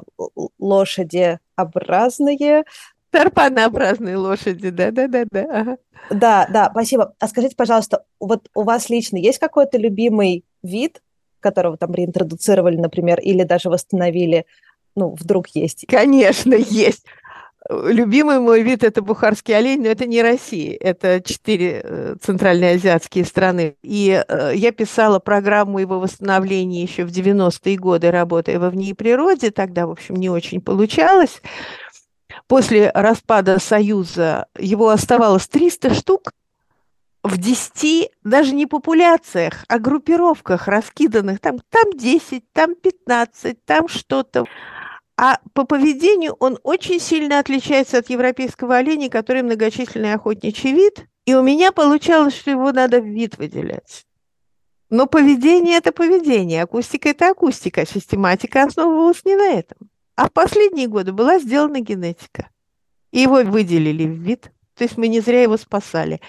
лошади 0.58 1.38
образные, 1.56 2.64
Тарпанообразные 3.10 4.16
лошади, 4.16 4.70
да-да-да-да. 4.70 5.46
Ага. 5.50 5.76
Да, 6.10 6.46
да, 6.50 6.68
спасибо. 6.70 7.14
А 7.18 7.28
скажите, 7.28 7.56
пожалуйста, 7.56 8.04
вот 8.20 8.48
у 8.54 8.62
вас 8.62 8.88
лично 8.90 9.16
есть 9.16 9.38
какой-то 9.38 9.78
любимый 9.78 10.44
вид, 10.62 11.02
которого 11.40 11.76
там 11.76 11.94
реинтродуцировали, 11.94 12.76
например, 12.76 13.20
или 13.20 13.44
даже 13.44 13.70
восстановили? 13.70 14.44
Ну, 14.94 15.14
вдруг 15.18 15.48
есть. 15.48 15.86
Конечно, 15.88 16.54
есть. 16.54 17.04
Любимый 17.68 18.38
мой 18.38 18.62
вид– 18.62 18.82
это 18.84 19.02
бухарский 19.02 19.54
олень, 19.54 19.82
но 19.82 19.88
это 19.88 20.06
не 20.06 20.22
Россия, 20.22 20.76
это 20.80 21.20
четыре 21.20 21.82
э, 21.84 22.14
центральноазиатские 22.22 23.24
страны. 23.24 23.74
И 23.82 24.24
э, 24.26 24.52
я 24.54 24.72
писала 24.72 25.18
программу 25.18 25.78
его 25.78 25.98
восстановления 25.98 26.82
еще 26.82 27.04
в 27.04 27.10
90-е 27.10 27.76
годы, 27.76 28.10
работая 28.10 28.58
во 28.58 28.70
вне 28.70 28.94
природе, 28.94 29.50
тогда, 29.50 29.86
в 29.86 29.90
общем, 29.90 30.16
не 30.16 30.30
очень 30.30 30.60
получалось 30.62 31.42
после 32.46 32.90
распада 32.94 33.58
Союза 33.58 34.46
его 34.58 34.90
оставалось 34.90 35.48
300 35.48 35.94
штук 35.94 36.32
в 37.22 37.36
10, 37.36 38.10
даже 38.24 38.54
не 38.54 38.66
популяциях, 38.66 39.64
а 39.68 39.78
группировках 39.78 40.68
раскиданных, 40.68 41.40
там, 41.40 41.58
там 41.70 41.92
10, 41.92 42.44
там 42.52 42.74
15, 42.74 43.64
там 43.64 43.88
что-то. 43.88 44.44
А 45.16 45.38
по 45.52 45.64
поведению 45.64 46.36
он 46.38 46.58
очень 46.62 47.00
сильно 47.00 47.40
отличается 47.40 47.98
от 47.98 48.08
европейского 48.08 48.76
оленя, 48.76 49.10
который 49.10 49.42
многочисленный 49.42 50.14
охотничий 50.14 50.72
вид. 50.72 51.06
И 51.26 51.34
у 51.34 51.42
меня 51.42 51.72
получалось, 51.72 52.36
что 52.36 52.52
его 52.52 52.70
надо 52.72 53.00
в 53.00 53.04
вид 53.04 53.36
выделять. 53.36 54.06
Но 54.90 55.06
поведение– 55.06 55.76
это 55.78 55.92
поведение, 55.92 56.62
акустика– 56.62 57.08
это 57.10 57.30
акустика, 57.30 57.84
систематика 57.84 58.62
основывалась 58.62 59.24
не 59.24 59.36
на 59.36 59.50
этом. 59.50 59.90
А 60.18 60.26
в 60.26 60.32
последние 60.32 60.88
годы 60.88 61.12
была 61.12 61.38
сделана 61.38 61.78
генетика. 61.78 62.48
И 63.12 63.20
его 63.20 63.44
выделили 63.44 64.04
в 64.04 64.18
вид. 64.18 64.50
То 64.74 64.82
есть 64.82 64.96
мы 64.96 65.06
не 65.06 65.20
зря 65.20 65.42
его 65.42 65.56
спасали. 65.56 66.20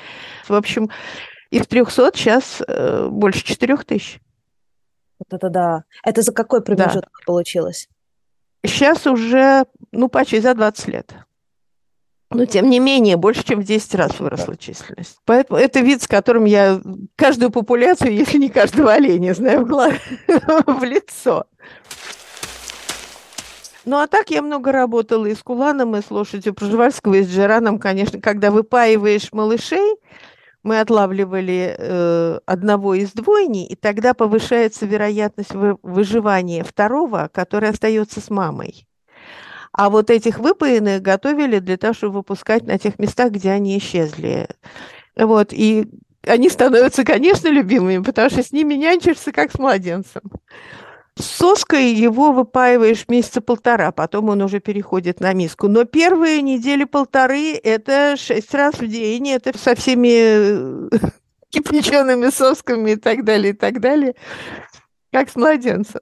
В 0.47 0.53
общем, 0.53 0.91
из 1.49 1.65
300 1.65 2.11
сейчас 2.13 2.61
э, 2.67 3.07
больше 3.09 3.43
4 3.43 3.77
тысяч. 3.77 4.19
Вот 5.17 5.33
это 5.33 5.49
да. 5.49 5.83
Это 6.03 6.21
за 6.21 6.31
какой 6.31 6.61
промежуток 6.61 7.09
да. 7.11 7.25
получилось? 7.25 7.89
Сейчас 8.63 9.07
уже, 9.07 9.65
ну, 9.91 10.07
почти 10.07 10.39
за 10.39 10.53
20 10.53 10.87
лет. 10.89 11.15
Но, 12.29 12.45
тем 12.45 12.69
не 12.69 12.79
менее, 12.79 13.17
больше, 13.17 13.43
чем 13.43 13.61
в 13.61 13.63
10 13.63 13.95
раз 13.95 14.19
выросла 14.19 14.55
численность. 14.55 15.17
Поэтому 15.25 15.57
это 15.57 15.79
вид, 15.79 16.03
с 16.03 16.07
которым 16.07 16.45
я 16.45 16.79
каждую 17.15 17.49
популяцию, 17.49 18.13
если 18.15 18.37
не 18.37 18.49
каждого 18.49 18.93
оленя, 18.93 19.33
знаю 19.33 19.65
в, 19.65 19.67
глаз, 19.67 19.95
в 20.27 20.83
лицо. 20.83 21.47
Ну, 23.85 23.97
а 23.97 24.07
так 24.07 24.29
я 24.29 24.41
много 24.41 24.71
работала 24.71 25.25
и 25.25 25.35
с 25.35 25.41
Куланом, 25.41 25.95
и 25.95 26.01
с 26.01 26.11
лошадью 26.11 26.53
Пржевальского, 26.53 27.15
и 27.15 27.23
с 27.23 27.29
Джераном, 27.29 27.79
конечно. 27.79 28.19
Когда 28.19 28.51
выпаиваешь 28.51 29.31
малышей, 29.31 29.95
мы 30.63 30.79
отлавливали 30.81 31.75
э, 31.77 32.39
одного 32.45 32.93
из 32.93 33.13
двойней, 33.13 33.65
и 33.65 33.75
тогда 33.75 34.13
повышается 34.13 34.85
вероятность 34.85 35.53
вы, 35.53 35.77
выживания 35.81 36.63
второго, 36.63 37.29
который 37.33 37.69
остается 37.69 38.19
с 38.19 38.29
мамой. 38.29 38.85
А 39.71 39.89
вот 39.89 40.09
этих 40.09 40.39
выпаянных 40.39 41.01
готовили 41.01 41.59
для 41.59 41.77
того, 41.77 41.93
чтобы 41.93 42.15
выпускать 42.15 42.63
на 42.63 42.77
тех 42.77 42.99
местах, 42.99 43.31
где 43.31 43.51
они 43.51 43.77
исчезли. 43.77 44.49
Вот, 45.15 45.53
и 45.53 45.87
они 46.27 46.49
становятся, 46.49 47.05
конечно, 47.05 47.47
любимыми, 47.47 48.03
потому 48.03 48.29
что 48.29 48.43
с 48.43 48.51
ними 48.51 48.73
нянчишься, 48.73 49.31
как 49.31 49.51
с 49.51 49.59
младенцем. 49.59 50.23
Соской 51.19 51.91
его 51.91 52.31
выпаиваешь 52.31 53.07
месяца 53.09 53.41
полтора, 53.41 53.91
потом 53.91 54.29
он 54.29 54.41
уже 54.41 54.59
переходит 54.59 55.19
на 55.19 55.33
миску. 55.33 55.67
Но 55.67 55.83
первые 55.83 56.41
недели 56.41 56.85
полторы– 56.85 57.53
это 57.63 58.15
шесть 58.17 58.53
раз 58.53 58.75
в 58.75 58.87
день, 58.87 59.29
это 59.29 59.57
со 59.57 59.75
всеми 59.75 60.87
э, 60.87 60.89
кипячеными 61.49 62.29
сосками 62.29 62.91
и 62.91 62.95
так 62.95 63.25
далее, 63.25 63.53
и 63.53 63.55
так 63.55 63.81
далее, 63.81 64.15
как 65.11 65.29
с 65.29 65.35
младенцем. 65.35 66.01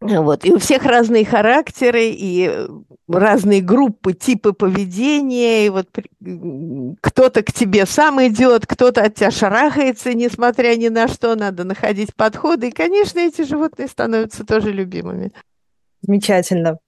Вот. 0.00 0.44
И 0.44 0.52
у 0.52 0.58
всех 0.58 0.84
разные 0.84 1.24
характеры, 1.24 2.10
и 2.10 2.48
э, 2.48 2.68
разные 3.08 3.60
группы, 3.60 4.12
типы 4.12 4.52
поведения. 4.52 5.66
И 5.66 5.68
вот 5.70 5.88
кто-то 7.00 7.42
к 7.42 7.52
тебе 7.52 7.86
сам 7.86 8.24
идет, 8.26 8.66
кто-то 8.66 9.02
от 9.02 9.14
тебя 9.14 9.30
шарахается, 9.30 10.12
несмотря 10.14 10.74
ни 10.76 10.88
на 10.88 11.08
что, 11.08 11.34
надо 11.34 11.64
находить 11.64 12.14
подходы. 12.14 12.68
И, 12.68 12.72
конечно, 12.72 13.18
эти 13.18 13.42
животные 13.42 13.88
становятся 13.88 14.44
тоже 14.44 14.72
любимыми. 14.72 15.32
Замечательно. 16.02 16.78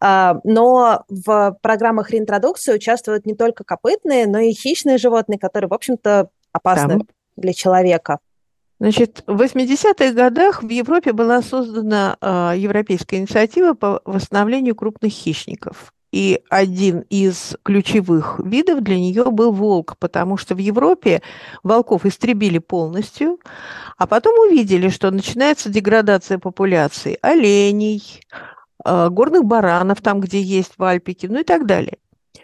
А, 0.00 0.40
но 0.42 1.04
в 1.08 1.56
программах 1.62 2.10
реинтродукции 2.10 2.74
участвуют 2.74 3.24
не 3.24 3.34
только 3.34 3.62
копытные, 3.62 4.26
но 4.26 4.40
и 4.40 4.52
хищные 4.52 4.98
животные, 4.98 5.38
которые, 5.38 5.68
в 5.68 5.74
общем-то, 5.74 6.28
опасны 6.50 6.98
Там. 6.98 7.08
для 7.36 7.52
человека. 7.52 8.18
Значит, 8.82 9.22
в 9.28 9.40
80-х 9.40 10.12
годах 10.12 10.64
в 10.64 10.68
Европе 10.68 11.12
была 11.12 11.40
создана 11.40 12.16
э, 12.20 12.54
европейская 12.56 13.18
инициатива 13.18 13.74
по 13.74 14.02
восстановлению 14.04 14.74
крупных 14.74 15.12
хищников. 15.12 15.92
И 16.10 16.42
один 16.50 17.04
из 17.08 17.56
ключевых 17.62 18.40
видов 18.44 18.82
для 18.82 18.96
нее 18.96 19.30
был 19.30 19.52
волк, 19.52 19.96
потому 20.00 20.36
что 20.36 20.56
в 20.56 20.58
Европе 20.58 21.22
волков 21.62 22.06
истребили 22.06 22.58
полностью, 22.58 23.38
а 23.98 24.08
потом 24.08 24.36
увидели, 24.48 24.88
что 24.88 25.12
начинается 25.12 25.70
деградация 25.70 26.38
популяции 26.38 27.20
оленей, 27.22 28.02
э, 28.84 29.08
горных 29.10 29.44
баранов, 29.44 30.00
там, 30.00 30.18
где 30.18 30.42
есть 30.42 30.72
в 30.76 30.82
Альпике, 30.82 31.28
ну 31.28 31.38
и 31.38 31.44
так 31.44 31.66
далее. 31.66 31.98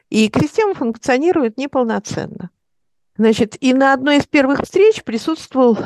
И 0.08 0.28
крестьян 0.28 0.72
функционирует 0.76 1.58
неполноценно. 1.58 2.50
Значит, 3.18 3.56
и 3.60 3.74
на 3.74 3.92
одной 3.92 4.18
из 4.18 4.26
первых 4.26 4.62
встреч 4.62 5.02
присутствовал 5.02 5.76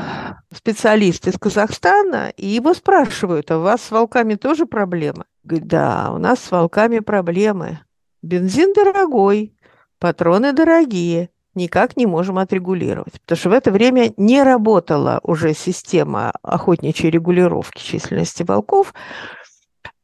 специалист 0.54 1.26
из 1.26 1.38
Казахстана, 1.38 2.28
и 2.36 2.46
его 2.46 2.74
спрашивают, 2.74 3.50
а 3.50 3.58
у 3.58 3.62
вас 3.62 3.80
с 3.82 3.90
волками 3.90 4.34
тоже 4.34 4.66
проблемы? 4.66 5.24
Говорит, 5.42 5.66
да, 5.66 6.10
у 6.12 6.18
нас 6.18 6.40
с 6.40 6.50
волками 6.50 6.98
проблемы. 6.98 7.80
Бензин 8.20 8.74
дорогой, 8.74 9.56
патроны 9.98 10.52
дорогие, 10.52 11.30
никак 11.54 11.96
не 11.96 12.04
можем 12.04 12.38
отрегулировать. 12.38 13.14
Потому 13.22 13.38
что 13.38 13.48
в 13.48 13.52
это 13.54 13.70
время 13.70 14.12
не 14.18 14.42
работала 14.42 15.18
уже 15.22 15.54
система 15.54 16.32
охотничьей 16.42 17.10
регулировки 17.10 17.82
численности 17.82 18.42
волков, 18.42 18.92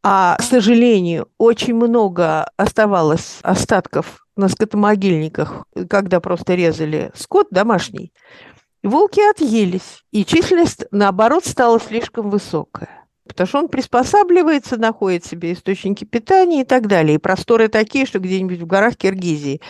а, 0.02 0.36
к 0.38 0.42
сожалению, 0.42 1.28
очень 1.36 1.74
много 1.74 2.48
оставалось 2.56 3.40
остатков 3.42 4.26
на 4.38 4.48
скотомогильниках, 4.48 5.66
когда 5.90 6.20
просто 6.20 6.54
резали 6.54 7.10
скот 7.14 7.48
домашний. 7.50 8.12
Волки 8.82 9.20
отъелись, 9.20 10.04
и 10.12 10.24
численность, 10.24 10.84
наоборот, 10.92 11.44
стала 11.44 11.80
слишком 11.80 12.30
высокая. 12.30 13.06
Потому 13.26 13.46
что 13.46 13.58
он 13.58 13.68
приспосабливается, 13.68 14.78
находит 14.78 15.24
себе 15.24 15.52
источники 15.52 16.04
питания 16.04 16.62
и 16.62 16.64
так 16.64 16.86
далее. 16.86 17.16
И 17.16 17.18
просторы 17.18 17.68
такие, 17.68 18.06
что 18.06 18.20
где-нибудь 18.20 18.60
в 18.60 18.66
горах 18.66 18.96
Киргизии. 18.96 19.60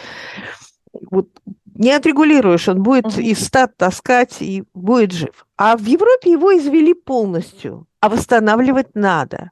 Вот 1.10 1.28
не 1.74 1.92
отрегулируешь, 1.92 2.68
он 2.68 2.82
будет 2.82 3.06
uh-huh. 3.06 3.22
из 3.22 3.44
стад 3.44 3.76
таскать 3.76 4.36
и 4.40 4.64
будет 4.74 5.12
жив. 5.12 5.46
А 5.56 5.76
в 5.76 5.84
Европе 5.86 6.32
его 6.32 6.56
извели 6.56 6.92
полностью, 6.92 7.86
а 8.00 8.08
восстанавливать 8.08 8.94
надо 8.94 9.50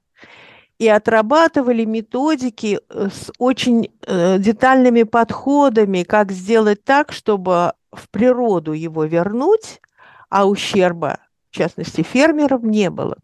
и 0.78 0.88
отрабатывали 0.88 1.84
методики 1.84 2.80
э, 2.88 3.08
с 3.08 3.32
очень 3.38 3.90
э, 4.02 4.38
детальными 4.38 5.04
подходами, 5.04 6.02
как 6.02 6.32
сделать 6.32 6.84
так, 6.84 7.12
чтобы 7.12 7.72
в 7.92 8.08
природу 8.10 8.72
его 8.72 9.04
вернуть, 9.04 9.80
а 10.28 10.46
ущерба, 10.46 11.18
в 11.50 11.56
частности, 11.56 12.02
фермерам 12.02 12.68
не 12.70 12.90
было. 12.90 13.16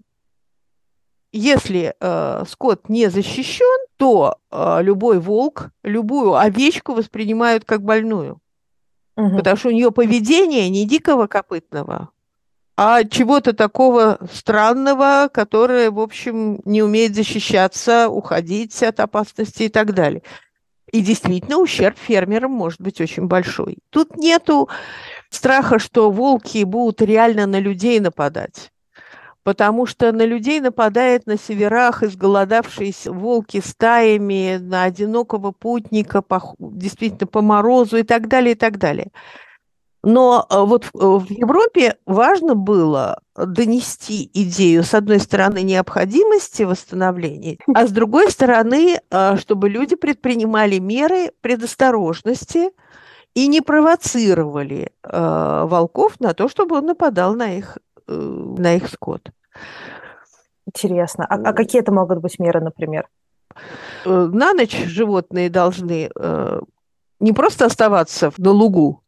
Если 1.32 1.94
э, 1.98 2.44
скот 2.48 2.88
не 2.88 3.08
защищен, 3.08 3.86
то 3.96 4.36
э, 4.50 4.78
любой 4.82 5.18
волк, 5.18 5.70
любую 5.82 6.34
овечку 6.34 6.94
воспринимают 6.94 7.64
как 7.64 7.82
больную. 7.82 8.38
Угу. 9.16 9.36
Потому 9.36 9.56
что 9.56 9.68
у 9.68 9.72
нее 9.72 9.90
поведение 9.90 10.68
не 10.70 10.86
дикого 10.86 11.26
копытного, 11.26 12.10
а 12.76 13.04
чего-то 13.04 13.52
такого 13.52 14.18
странного, 14.32 15.28
которое, 15.32 15.90
в 15.90 16.00
общем, 16.00 16.60
не 16.64 16.82
умеет 16.82 17.14
защищаться, 17.14 18.08
уходить 18.08 18.82
от 18.82 19.00
опасности 19.00 19.64
и 19.64 19.68
так 19.68 19.94
далее. 19.94 20.22
И 20.90 21.00
действительно, 21.00 21.58
ущерб 21.58 21.96
фермерам 21.98 22.52
может 22.52 22.80
быть 22.80 23.00
очень 23.00 23.26
большой. 23.26 23.78
Тут 23.90 24.16
нету 24.16 24.68
страха, 25.30 25.78
что 25.78 26.10
волки 26.10 26.64
будут 26.64 27.00
реально 27.00 27.46
на 27.46 27.58
людей 27.58 27.98
нападать. 28.00 28.70
Потому 29.42 29.86
что 29.86 30.12
на 30.12 30.24
людей 30.24 30.60
нападает 30.60 31.26
на 31.26 31.36
северах 31.36 32.02
изголодавшиеся 32.02 33.10
волки 33.10 33.60
стаями, 33.64 34.58
на 34.58 34.84
одинокого 34.84 35.50
путника, 35.50 36.22
по, 36.22 36.40
действительно 36.58 37.26
по 37.26 37.42
морозу 37.42 37.96
и 37.96 38.02
так 38.02 38.28
далее, 38.28 38.52
и 38.52 38.54
так 38.56 38.78
далее. 38.78 39.10
Но 40.02 40.46
э, 40.50 40.60
вот 40.60 40.86
в 40.92 41.30
э, 41.30 41.34
Европе 41.34 41.96
важно 42.06 42.54
было 42.54 43.20
донести 43.36 44.28
идею, 44.34 44.82
с 44.82 44.94
одной 44.94 45.20
стороны, 45.20 45.62
необходимости 45.62 46.64
восстановления, 46.64 47.58
а 47.74 47.86
с 47.86 47.92
другой 47.92 48.30
стороны, 48.30 48.98
э, 48.98 49.36
чтобы 49.36 49.68
люди 49.68 49.94
предпринимали 49.94 50.78
меры 50.78 51.32
предосторожности 51.40 52.72
и 53.34 53.46
не 53.46 53.62
провоцировали 53.62 54.92
волков 55.02 56.20
на 56.20 56.34
то, 56.34 56.50
чтобы 56.50 56.76
он 56.76 56.84
нападал 56.84 57.34
на 57.34 57.56
их, 57.56 57.78
на 58.06 58.74
их 58.74 58.88
скот. 58.90 59.30
Интересно. 60.66 61.24
А, 61.30 61.36
а 61.36 61.52
какие 61.54 61.80
это 61.80 61.92
могут 61.92 62.18
быть 62.18 62.38
меры, 62.38 62.60
например? 62.60 63.08
На 64.04 64.52
ночь 64.52 64.76
животные 64.84 65.48
должны 65.48 66.10
не 67.20 67.32
просто 67.32 67.64
оставаться 67.64 68.32
на 68.36 68.50
лугу, 68.50 69.02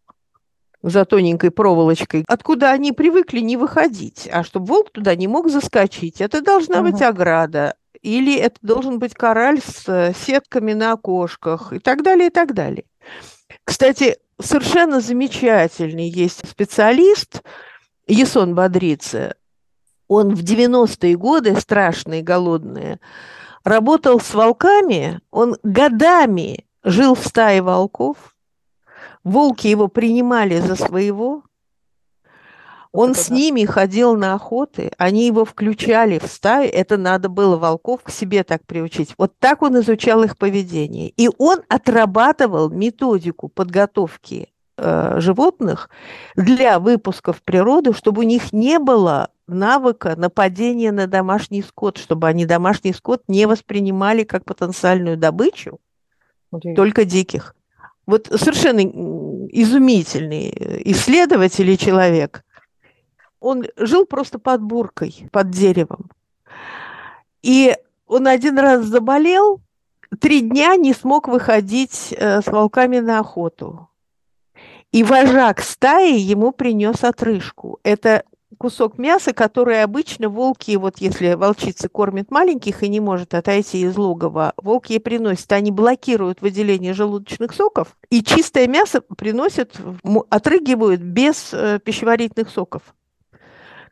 за 0.85 1.07
тоненькой 1.07 1.51
проволочкой, 1.51 2.25
откуда 2.29 2.71
они 2.71 2.93
привыкли 2.93 3.41
не 3.41 3.57
выходить, 3.57 4.29
а 4.31 4.45
чтобы 4.45 4.67
волк 4.67 4.91
туда 4.93 5.15
не 5.15 5.27
мог 5.27 5.49
заскочить. 5.49 6.21
Это 6.21 6.43
должна 6.43 6.81
угу. 6.81 6.91
быть 6.91 7.01
ограда, 7.01 7.75
или 8.03 8.37
это 8.37 8.59
должен 8.61 8.99
быть 8.99 9.15
кораль 9.15 9.61
с 9.63 9.89
э, 9.89 10.13
сетками 10.15 10.75
на 10.75 10.93
окошках 10.93 11.73
и 11.73 11.79
так 11.79 12.03
далее, 12.03 12.27
и 12.27 12.31
так 12.31 12.53
далее. 12.53 12.85
Кстати, 13.65 14.19
совершенно 14.39 15.01
замечательный 15.01 16.09
есть 16.09 16.47
специалист, 16.47 17.43
Ясон 18.07 18.55
Бодрице. 18.55 19.37
Он 20.07 20.35
в 20.35 20.41
90-е 20.41 21.17
годы, 21.17 21.59
страшные, 21.59 22.21
голодные, 22.21 23.01
работал 23.65 24.21
с 24.21 24.35
волками, 24.35 25.21
он 25.31 25.57
годами 25.63 26.67
жил 26.83 27.15
в 27.15 27.27
стае 27.27 27.63
волков– 27.63 28.17
волки 29.25 29.67
его 29.67 29.89
принимали 29.89 30.61
за 30.61 30.77
своего, 30.77 31.43
он 32.95 33.11
это 33.11 33.21
с 33.21 33.29
да. 33.29 33.35
ними 33.35 33.65
ходил 33.65 34.15
на 34.15 34.35
охоты, 34.35 34.93
они 34.99 35.27
его 35.27 35.45
включали 35.45 36.21
в 36.21 36.27
стаю, 36.27 36.71
это 36.73 36.97
надо 36.97 37.29
было 37.29 37.57
волков 37.57 38.03
к 38.05 38.11
себе 38.11 38.45
так 38.45 38.65
приучить. 38.65 39.15
Вот 39.19 39.33
так 39.41 39.63
он 39.63 39.81
изучал 39.81 40.23
их 40.23 40.39
поведение. 40.39 41.09
И 41.09 41.29
он 41.39 41.63
отрабатывал 41.69 42.71
методику 42.71 43.49
подготовки 43.49 44.49
э, 44.77 45.17
животных 45.19 45.91
для 46.37 46.79
выпуска 46.79 47.33
в 47.33 47.43
природу, 47.43 47.95
чтобы 47.95 48.21
у 48.21 48.25
них 48.25 48.53
не 48.53 48.79
было 48.79 49.31
навыка 49.49 50.15
нападения 50.17 50.93
на 50.93 51.09
домашний 51.09 51.63
скот, 51.63 51.99
чтобы 51.99 52.29
они 52.29 52.47
домашний 52.47 52.93
скот 52.93 53.25
не 53.27 53.47
воспринимали 53.47 54.23
как 54.23 54.45
потенциальную 54.45 55.17
добычу, 55.17 55.81
только 56.77 57.05
диких. 57.05 57.57
Вот 58.07 58.27
совершенно 58.27 58.81
изумительный 59.51 60.53
исследователь 60.85 61.71
и 61.71 61.79
человек. 61.79 62.45
Он 63.41 63.65
жил 63.77 64.07
просто 64.07 64.39
под 64.39 64.63
буркой, 64.63 65.29
под 65.31 65.51
деревом. 65.51 66.11
И 67.43 67.77
он 68.07 68.27
один 68.27 68.59
раз 68.59 68.85
заболел, 68.85 69.61
три 70.21 70.41
дня 70.41 70.77
не 70.77 70.95
смог 70.95 71.29
выходить 71.29 72.15
э, 72.17 72.41
с 72.41 72.47
волками 72.47 73.01
на 73.01 73.21
охоту. 73.21 73.89
И 74.93 75.03
вожак 75.03 75.61
стаи 75.61 76.17
ему 76.17 76.53
принес 76.53 77.03
отрыжку. 77.03 77.81
Это 77.83 78.25
кусок 78.59 78.99
мяса, 78.99 79.33
который 79.33 79.83
обычно 79.83 80.29
волки, 80.29 80.77
вот 80.77 80.99
если 80.99 81.35
волчица 81.35 81.89
кормит 81.89 82.31
маленьких 82.31 82.83
и 82.83 82.89
не 82.89 83.01
может 83.01 83.35
отойти 83.35 83.83
из 83.83 83.97
логова, 83.97 84.53
волки 84.57 84.93
ей 84.93 85.01
приносят, 85.01 85.51
они 85.53 85.71
блокируют 85.71 86.41
выделение 86.41 86.95
желудочных 86.95 87.53
соков, 87.53 87.97
и 88.11 88.23
чистое 88.23 88.67
мясо 88.67 89.01
приносят, 89.01 89.75
отрыгивают 90.31 91.01
без 91.01 91.51
э, 91.53 91.79
пищеварительных 91.85 92.51
соков. 92.51 92.83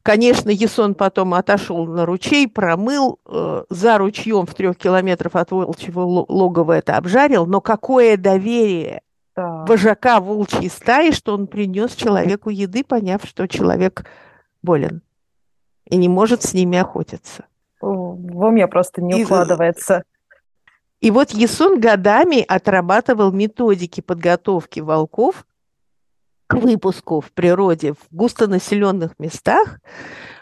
Конечно, 0.02 0.50
Есон 0.50 0.96
потом 0.96 1.32
отошел 1.34 1.86
на 1.86 2.04
ручей, 2.04 2.48
промыл, 2.48 3.20
э, 3.24 3.64
за 3.70 3.98
ручьем 3.98 4.46
в 4.46 4.54
трех 4.54 4.76
километров 4.76 5.36
от 5.36 5.52
волчьего 5.52 6.00
логова 6.28 6.72
это 6.72 6.96
обжарил, 6.96 7.46
но 7.46 7.60
какое 7.60 8.16
доверие 8.16 9.02
да. 9.36 9.64
вожака 9.64 10.20
волчьей 10.20 10.70
стаи, 10.70 11.12
что 11.12 11.34
он 11.34 11.46
принес 11.46 11.94
человеку 11.94 12.50
еды, 12.50 12.82
поняв, 12.82 13.22
что 13.24 13.46
человек 13.46 14.04
болен 14.62 15.02
и 15.86 15.96
не 15.96 16.08
может 16.08 16.42
с 16.42 16.54
ними 16.54 16.78
охотиться. 16.78 17.44
В 17.80 18.46
уме 18.46 18.66
просто 18.68 19.02
не 19.02 19.20
и, 19.20 19.24
укладывается. 19.24 20.04
И 21.00 21.10
вот 21.10 21.30
Есун 21.32 21.80
годами 21.80 22.44
отрабатывал 22.46 23.32
методики 23.32 24.00
подготовки 24.00 24.80
волков 24.80 25.44
к 26.46 26.54
выпуску 26.54 27.20
в 27.20 27.32
природе 27.32 27.94
в 27.94 28.14
густонаселенных 28.14 29.18
местах, 29.18 29.80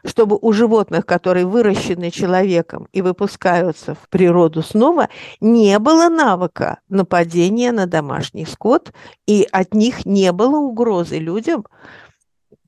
чтобы 0.04 0.38
у 0.40 0.52
животных, 0.52 1.06
которые 1.06 1.46
выращены 1.46 2.10
человеком 2.10 2.88
и 2.92 3.00
выпускаются 3.00 3.94
в 3.94 4.08
природу 4.08 4.62
снова, 4.62 5.08
не 5.40 5.78
было 5.78 6.08
навыка 6.08 6.80
нападения 6.88 7.72
на 7.72 7.86
домашний 7.86 8.44
скот, 8.44 8.92
и 9.26 9.46
от 9.50 9.72
них 9.72 10.04
не 10.04 10.32
было 10.32 10.58
угрозы 10.58 11.18
людям, 11.18 11.64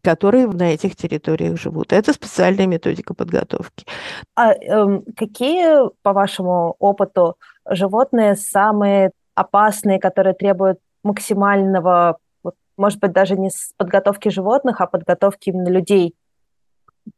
которые 0.03 0.47
на 0.49 0.75
этих 0.75 0.97
территориях 0.97 1.59
живут. 1.59 1.93
Это 1.93 2.13
специальная 2.13 2.67
методика 2.67 3.15
подготовки. 3.15 3.87
А 4.35 4.53
э, 4.53 5.01
какие, 5.17 5.91
по 6.03 6.13
вашему 6.13 6.77
опыту, 6.79 7.37
животные 7.69 8.35
самые 8.37 9.13
опасные, 9.35 10.01
которые 10.01 10.35
требуют 10.35 10.79
максимального, 11.05 12.19
вот, 12.43 12.55
может 12.77 12.99
быть, 12.99 13.13
даже 13.13 13.37
не 13.37 13.51
с 13.51 13.73
подготовки 13.77 14.29
животных, 14.29 14.81
а 14.81 14.87
подготовки 14.87 15.51
именно 15.51 15.69
людей? 15.69 16.15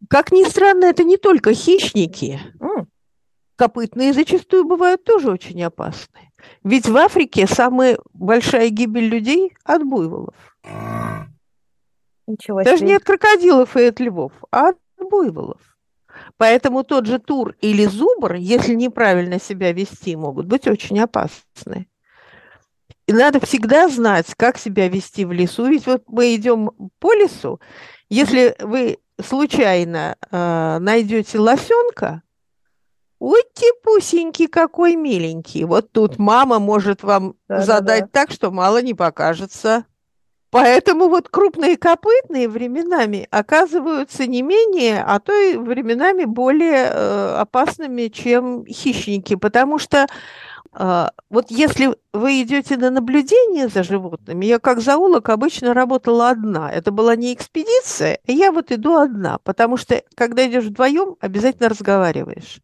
Как 0.09 0.33
ни 0.33 0.45
странно, 0.45 0.85
это 0.85 1.05
не 1.05 1.17
только 1.17 1.55
хищники. 1.55 2.41
Mm. 2.61 2.87
Копытные 3.57 4.13
зачастую 4.13 4.65
бывают 4.65 5.05
тоже 5.05 5.31
очень 5.31 5.63
опасные. 5.63 6.33
Ведь 6.63 6.89
в 6.89 6.97
Африке 6.97 7.47
самая 7.47 7.99
большая 8.13 8.69
гибель 8.69 9.09
людей 9.09 9.55
от 9.65 9.85
буйволов. 9.85 10.35
Ничего 12.27 12.63
себе. 12.63 12.71
Даже 12.71 12.85
не 12.85 12.95
от 12.95 13.05
крокодилов 13.05 13.77
и 13.77 13.85
от 13.85 14.01
львов, 14.01 14.33
а 14.51 14.71
от 14.71 14.79
буйволов. 14.99 15.61
Поэтому 16.37 16.85
тот 16.85 17.07
же 17.07 17.19
тур 17.19 17.55
или 17.61 17.87
зубр, 17.87 18.35
если 18.35 18.75
неправильно 18.75 19.41
себя 19.41 19.73
вести, 19.73 20.17
могут 20.17 20.47
быть 20.47 20.67
очень 20.67 21.01
опасны. 21.01 21.89
И 23.07 23.13
надо 23.13 23.45
всегда 23.45 23.89
знать, 23.89 24.35
как 24.37 24.57
себя 24.57 24.89
вести 24.89 25.25
в 25.25 25.33
лесу. 25.33 25.67
Ведь 25.67 25.87
вот 25.87 26.05
мы 26.07 26.35
идем 26.35 26.71
по 26.99 27.13
лесу, 27.13 27.61
если 28.09 28.57
вы 28.61 28.99
случайно 29.23 30.17
э, 30.31 30.79
найдете 30.81 31.39
лосенка, 31.39 32.23
ой, 33.19 33.43
типусенький 33.53 34.49
какой 34.49 34.97
миленький. 34.97 35.65
Вот 35.65 35.93
тут 35.93 36.19
мама 36.19 36.59
может 36.59 37.03
вам 37.03 37.35
да, 37.49 37.63
задать 37.63 38.01
да, 38.01 38.07
да. 38.07 38.11
так, 38.13 38.31
что 38.31 38.51
мало 38.51 38.81
не 38.83 38.95
покажется. 38.95 39.85
Поэтому 40.55 41.09
вот 41.09 41.29
крупные 41.31 41.77
копытные 41.77 42.49
временами 42.49 43.27
оказываются 43.33 44.25
не 44.29 44.41
менее, 44.41 45.03
а 45.03 45.19
то 45.19 45.33
и 45.33 45.57
временами 45.57 46.27
более 46.27 46.91
э, 46.93 47.37
опасными, 47.41 48.07
чем 48.07 48.65
хищники, 48.65 49.35
потому 49.35 49.81
что 49.81 50.07
э, 50.73 51.09
вот 51.29 51.47
если 51.51 51.97
вы 52.13 52.41
идете 52.43 52.77
на 52.77 52.91
наблюдение 52.91 53.67
за 53.67 53.83
животными, 53.83 54.47
я 54.47 54.61
как 54.61 54.79
зоолог 54.79 55.29
обычно 55.29 55.75
работала 55.75 56.31
одна. 56.31 56.71
Это 56.71 56.93
была 56.93 57.17
не 57.17 57.35
экспедиция, 57.35 58.21
я 58.25 58.53
вот 58.53 58.71
иду 58.71 58.95
одна, 58.95 59.39
потому 59.43 59.77
что 59.77 60.05
когда 60.15 60.47
идешь 60.47 60.67
вдвоем, 60.67 61.17
обязательно 61.19 61.69
разговариваешь. 61.69 62.61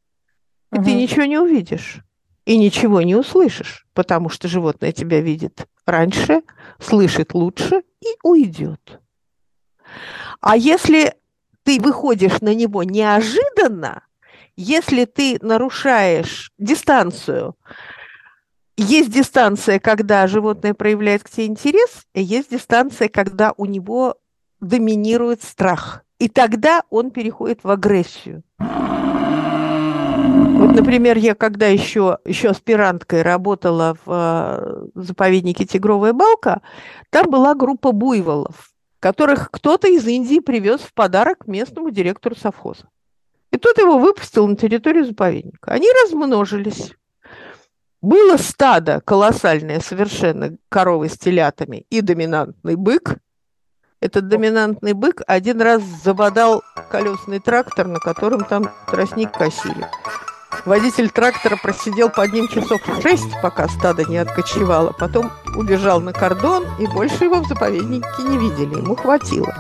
И 0.73 0.77
угу. 0.77 0.85
ты 0.85 0.95
ничего 0.95 1.25
не 1.25 1.39
увидишь. 1.39 2.05
И 2.51 2.57
ничего 2.57 3.01
не 3.01 3.15
услышишь, 3.15 3.87
потому 3.95 4.29
что 4.29 4.49
животное 4.49 4.91
тебя 4.91 5.21
видит 5.21 5.69
раньше, 5.87 6.43
слышит 6.81 7.33
лучше 7.33 7.85
и 8.01 8.09
уйдет. 8.25 9.01
А 10.41 10.57
если 10.57 11.15
ты 11.63 11.79
выходишь 11.81 12.41
на 12.41 12.53
него 12.53 12.83
неожиданно, 12.83 14.03
если 14.57 15.05
ты 15.05 15.39
нарушаешь 15.41 16.51
дистанцию, 16.59 17.55
есть 18.77 19.13
дистанция, 19.13 19.79
когда 19.79 20.27
животное 20.27 20.75
проявляет 20.75 21.23
к 21.23 21.31
тебе 21.31 21.47
интерес, 21.47 22.05
и 22.15 22.21
есть 22.21 22.51
дистанция, 22.51 23.09
когда 23.09 23.53
у 23.59 23.65
него 23.65 24.17
доминирует 24.59 25.45
страх. 25.45 26.03
И 26.19 26.29
тогда 26.29 26.83
он 26.91 27.13
переходит 27.13 27.63
в 27.63 27.71
агрессию. 27.71 28.43
Например, 30.73 31.19
я 31.19 31.35
когда 31.35 31.67
еще, 31.67 32.19
еще 32.25 32.51
аспиранткой 32.51 33.23
работала 33.23 33.97
в 34.05 34.11
э, 34.13 34.87
заповеднике 34.95 35.67
Тигровая 35.67 36.13
Балка, 36.13 36.63
там 37.11 37.29
была 37.29 37.55
группа 37.55 37.91
буйволов, 37.91 38.71
которых 39.01 39.51
кто-то 39.51 39.89
из 39.89 40.07
Индии 40.07 40.39
привез 40.39 40.81
в 40.81 40.95
подарок 40.95 41.47
местному 41.49 41.91
директору 41.91 42.37
совхоза. 42.37 42.89
И 43.51 43.57
тот 43.57 43.79
его 43.79 43.99
выпустил 43.99 44.47
на 44.47 44.55
территорию 44.55 45.07
заповедника. 45.07 45.73
Они 45.73 45.89
размножились. 46.05 46.93
Было 48.01 48.37
стадо 48.37 49.03
колоссальное 49.05 49.81
совершенно 49.81 50.57
коровы 50.69 51.09
с 51.09 51.19
телятами 51.19 51.85
и 51.91 52.01
доминантный 52.01 52.77
бык. 52.77 53.19
Этот 54.01 54.29
доминантный 54.29 54.95
бык 54.95 55.21
один 55.27 55.61
раз 55.61 55.83
забодал 55.83 56.63
колесный 56.91 57.41
трактор, 57.41 57.89
на 57.89 57.99
котором 57.99 58.45
там 58.45 58.71
тростник 58.91 59.33
косили. 59.33 59.87
Водитель 60.67 61.11
трактора 61.11 61.57
просидел 61.57 62.11
под 62.11 62.33
ним 62.33 62.49
часов 62.49 62.81
шесть, 63.03 63.31
пока 63.43 63.69
стадо 63.69 64.05
не 64.05 64.19
откочевало. 64.19 64.95
Потом 64.99 65.31
убежал 65.57 66.01
на 66.01 66.13
кордон, 66.13 66.65
и 66.79 66.87
больше 66.87 67.25
его 67.25 67.41
в 67.41 67.49
заповеднике 67.49 68.07
не 68.23 68.39
видели. 68.39 68.79
Ему 68.79 68.95
хватило. 68.95 69.55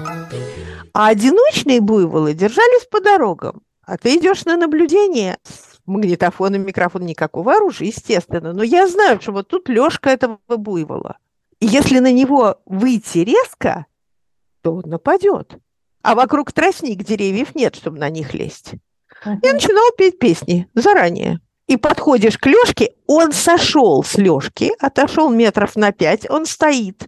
А 0.93 1.09
одиночные 1.09 1.81
буйволы 1.81 2.35
держались 2.35 2.87
по 2.91 3.01
дорогам. 3.01 3.63
А 3.85 3.97
ты 3.97 4.17
идешь 4.17 4.45
на 4.45 4.57
наблюдение 4.57 5.39
с 5.43 5.79
магнитофоном, 5.87 6.63
микрофоном, 6.63 7.09
никакого 7.09 7.55
оружия, 7.55 7.89
естественно. 7.89 8.53
Но 8.53 8.63
я 8.63 8.87
знаю, 8.87 9.21
что 9.21 9.33
вот 9.33 9.49
тут 9.49 9.69
Лёшка 9.69 10.11
этого 10.11 10.39
буйвола. 10.49 11.19
И 11.61 11.67
если 11.67 11.99
на 11.99 12.13
него 12.13 12.61
выйти 12.67 13.19
резко, 13.19 13.87
то 14.63 14.75
он 14.75 14.85
нападет. 14.87 15.59
А 16.03 16.15
вокруг 16.15 16.53
тростник 16.53 17.03
деревьев 17.03 17.55
нет, 17.55 17.75
чтобы 17.75 17.99
на 17.99 18.11
них 18.11 18.35
лезть. 18.35 18.75
Uh-huh. 19.25 19.39
Я 19.43 19.53
начинал 19.53 19.91
петь 19.97 20.19
песни 20.19 20.69
заранее. 20.75 21.41
И 21.67 21.77
подходишь 21.77 22.37
к 22.37 22.47
Лёшке, 22.47 22.95
он 23.07 23.33
сошел 23.33 24.03
с 24.03 24.17
Лёшки, 24.17 24.73
отошел 24.81 25.31
метров 25.31 25.77
на 25.77 25.93
пять, 25.93 26.29
он 26.29 26.45
стоит, 26.45 27.07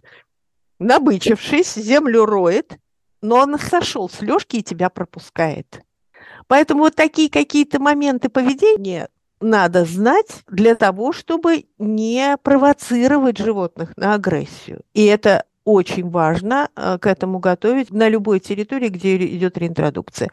набычившись, 0.79 1.73
землю 1.75 2.25
роет, 2.25 2.77
но 3.21 3.39
он 3.39 3.59
сошел 3.59 4.09
с 4.09 4.21
Лёшки 4.21 4.57
и 4.57 4.63
тебя 4.63 4.89
пропускает. 4.89 5.81
Поэтому 6.47 6.83
вот 6.83 6.95
такие 6.95 7.29
какие-то 7.29 7.81
моменты 7.81 8.29
поведения 8.29 9.09
надо 9.41 9.83
знать 9.83 10.43
для 10.47 10.75
того, 10.75 11.11
чтобы 11.11 11.65
не 11.77 12.37
провоцировать 12.41 13.37
животных 13.37 13.91
на 13.97 14.13
агрессию. 14.13 14.81
И 14.93 15.03
это 15.05 15.45
очень 15.65 16.09
важно 16.09 16.69
э, 16.75 16.97
к 16.99 17.07
этому 17.07 17.39
готовить 17.39 17.91
на 17.91 18.09
любой 18.09 18.39
территории, 18.39 18.89
где 18.89 19.17
идет 19.17 19.57
реинтродукция. 19.57 20.29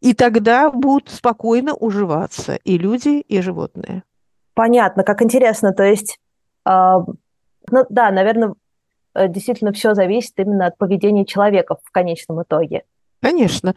И 0.00 0.14
тогда 0.14 0.70
будут 0.70 1.10
спокойно 1.10 1.74
уживаться 1.74 2.56
и 2.64 2.78
люди, 2.78 3.20
и 3.20 3.40
животные. 3.40 4.02
Понятно, 4.54 5.04
как 5.04 5.22
интересно. 5.22 5.72
То 5.72 5.84
есть, 5.84 6.18
э, 6.66 6.70
ну 6.70 7.84
да, 7.88 8.10
наверное, 8.10 8.54
э, 9.14 9.28
действительно 9.28 9.72
все 9.72 9.94
зависит 9.94 10.32
именно 10.38 10.66
от 10.66 10.78
поведения 10.78 11.26
человека 11.26 11.76
в 11.84 11.90
конечном 11.90 12.42
итоге. 12.42 12.84
Конечно. 13.20 13.74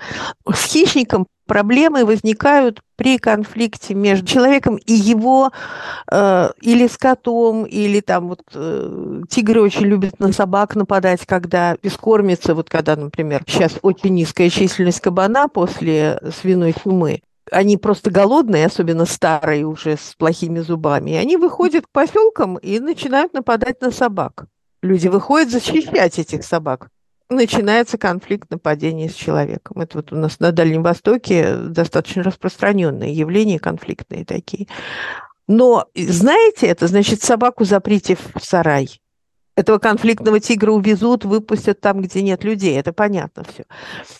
С 0.49 0.71
хищником 0.71 1.27
проблемы 1.45 2.05
возникают 2.05 2.81
при 2.95 3.17
конфликте 3.17 3.93
между 3.93 4.25
человеком 4.25 4.77
и 4.77 4.93
его, 4.93 5.51
э, 6.11 6.49
или 6.61 6.87
с 6.87 6.97
котом, 6.97 7.65
или 7.65 7.99
там 7.99 8.29
вот 8.29 8.41
э, 8.53 9.21
тигры 9.29 9.61
очень 9.61 9.85
любят 9.85 10.19
на 10.19 10.31
собак 10.31 10.75
нападать, 10.75 11.25
когда 11.25 11.75
бескормится, 11.81 12.55
вот 12.55 12.69
когда, 12.69 12.95
например, 12.95 13.43
сейчас 13.47 13.73
очень 13.81 14.13
низкая 14.13 14.49
численность 14.49 15.01
кабана 15.01 15.47
после 15.47 16.19
свиной 16.39 16.73
чумы. 16.81 17.21
Они 17.51 17.77
просто 17.77 18.09
голодные, 18.09 18.67
особенно 18.67 19.05
старые 19.05 19.65
уже 19.65 19.97
с 19.97 20.15
плохими 20.17 20.59
зубами. 20.59 21.11
И 21.11 21.15
они 21.15 21.35
выходят 21.35 21.85
к 21.85 21.89
поселкам 21.89 22.57
и 22.57 22.79
начинают 22.79 23.33
нападать 23.33 23.81
на 23.81 23.91
собак. 23.91 24.45
Люди 24.81 25.07
выходят 25.07 25.49
защищать 25.51 26.19
этих 26.19 26.43
собак 26.43 26.89
начинается 27.29 27.97
конфликт 27.97 28.49
нападения 28.49 29.09
с 29.09 29.13
человеком. 29.13 29.81
Это 29.81 29.97
вот 29.97 30.11
у 30.11 30.15
нас 30.15 30.39
на 30.39 30.51
Дальнем 30.51 30.83
Востоке 30.83 31.55
достаточно 31.55 32.23
распространенное 32.23 33.09
явление, 33.09 33.59
конфликтные 33.59 34.25
такие. 34.25 34.67
Но, 35.47 35.87
знаете, 35.95 36.67
это 36.67 36.87
значит 36.87 37.21
собаку 37.21 37.65
заприте 37.65 38.15
в 38.15 38.39
сарай. 38.41 39.01
Этого 39.55 39.77
конфликтного 39.77 40.39
тигра 40.39 40.71
увезут, 40.71 41.25
выпустят 41.25 41.79
там, 41.79 42.01
где 42.01 42.21
нет 42.21 42.43
людей. 42.43 42.77
Это 42.79 42.91
понятно 42.91 43.43
все. 43.43 43.65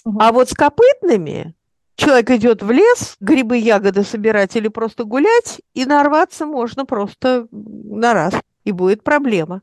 Угу. 0.06 0.20
А 0.22 0.32
вот 0.32 0.50
с 0.50 0.54
копытными 0.54 1.56
человек 1.96 2.30
идет 2.32 2.62
в 2.62 2.70
лес, 2.70 3.16
грибы, 3.20 3.58
ягоды 3.58 4.04
собирать 4.04 4.56
или 4.56 4.68
просто 4.68 5.06
гулять, 5.06 5.62
и 5.74 5.86
нарваться 5.86 6.46
можно 6.46 6.86
просто 6.86 7.48
на 7.52 8.14
раз, 8.14 8.34
и 8.64 8.72
будет 8.72 9.04
проблема. 9.04 9.62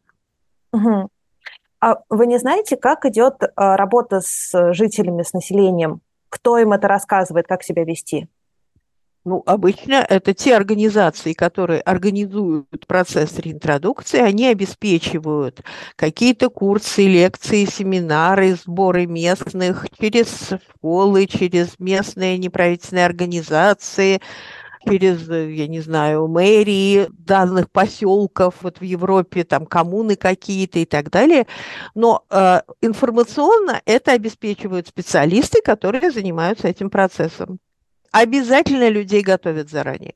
Угу. 0.72 1.08
А 1.80 1.96
вы 2.10 2.26
не 2.26 2.38
знаете, 2.38 2.76
как 2.76 3.06
идет 3.06 3.42
а, 3.56 3.76
работа 3.76 4.20
с 4.20 4.72
жителями, 4.74 5.22
с 5.22 5.32
населением? 5.32 6.02
Кто 6.28 6.58
им 6.58 6.72
это 6.72 6.88
рассказывает, 6.88 7.46
как 7.46 7.62
себя 7.62 7.84
вести? 7.84 8.28
Ну, 9.24 9.42
обычно 9.44 9.96
это 10.08 10.32
те 10.32 10.56
организации, 10.56 11.34
которые 11.34 11.82
организуют 11.82 12.86
процесс 12.86 13.38
реинтродукции, 13.38 14.18
они 14.18 14.46
обеспечивают 14.46 15.60
какие-то 15.96 16.48
курсы, 16.48 17.06
лекции, 17.06 17.66
семинары, 17.66 18.54
сборы 18.54 19.04
местных 19.04 19.86
через 19.98 20.52
школы, 20.70 21.26
через 21.26 21.78
местные 21.78 22.38
неправительственные 22.38 23.04
организации, 23.04 24.22
через, 24.84 25.28
э, 25.28 25.52
я 25.52 25.66
не 25.66 25.80
знаю, 25.80 26.26
мэрии 26.28 27.08
данных 27.10 27.70
поселков, 27.70 28.56
вот 28.62 28.78
в 28.80 28.82
Европе 28.82 29.44
там 29.44 29.66
коммуны 29.66 30.16
какие-то 30.16 30.78
и 30.78 30.84
так 30.84 31.10
далее. 31.10 31.46
Но 31.94 32.24
э, 32.30 32.60
информационно 32.80 33.80
это 33.84 34.12
обеспечивают 34.12 34.88
специалисты, 34.88 35.60
которые 35.62 36.10
занимаются 36.10 36.68
этим 36.68 36.90
процессом. 36.90 37.58
Обязательно 38.12 38.88
людей 38.88 39.22
готовят 39.22 39.70
заранее. 39.70 40.14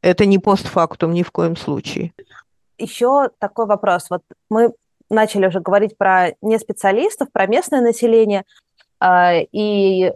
Это 0.00 0.24
не 0.24 0.38
постфактум 0.38 1.12
ни 1.12 1.22
в 1.22 1.30
коем 1.30 1.56
случае. 1.56 2.12
Еще 2.78 3.30
такой 3.38 3.66
вопрос. 3.66 4.08
Вот 4.10 4.22
мы 4.48 4.72
начали 5.10 5.46
уже 5.46 5.60
говорить 5.60 5.96
про 5.96 6.32
не 6.40 6.58
специалистов, 6.58 7.30
про 7.32 7.46
местное 7.46 7.80
население, 7.80 8.44
э, 9.00 9.42
и 9.52 10.12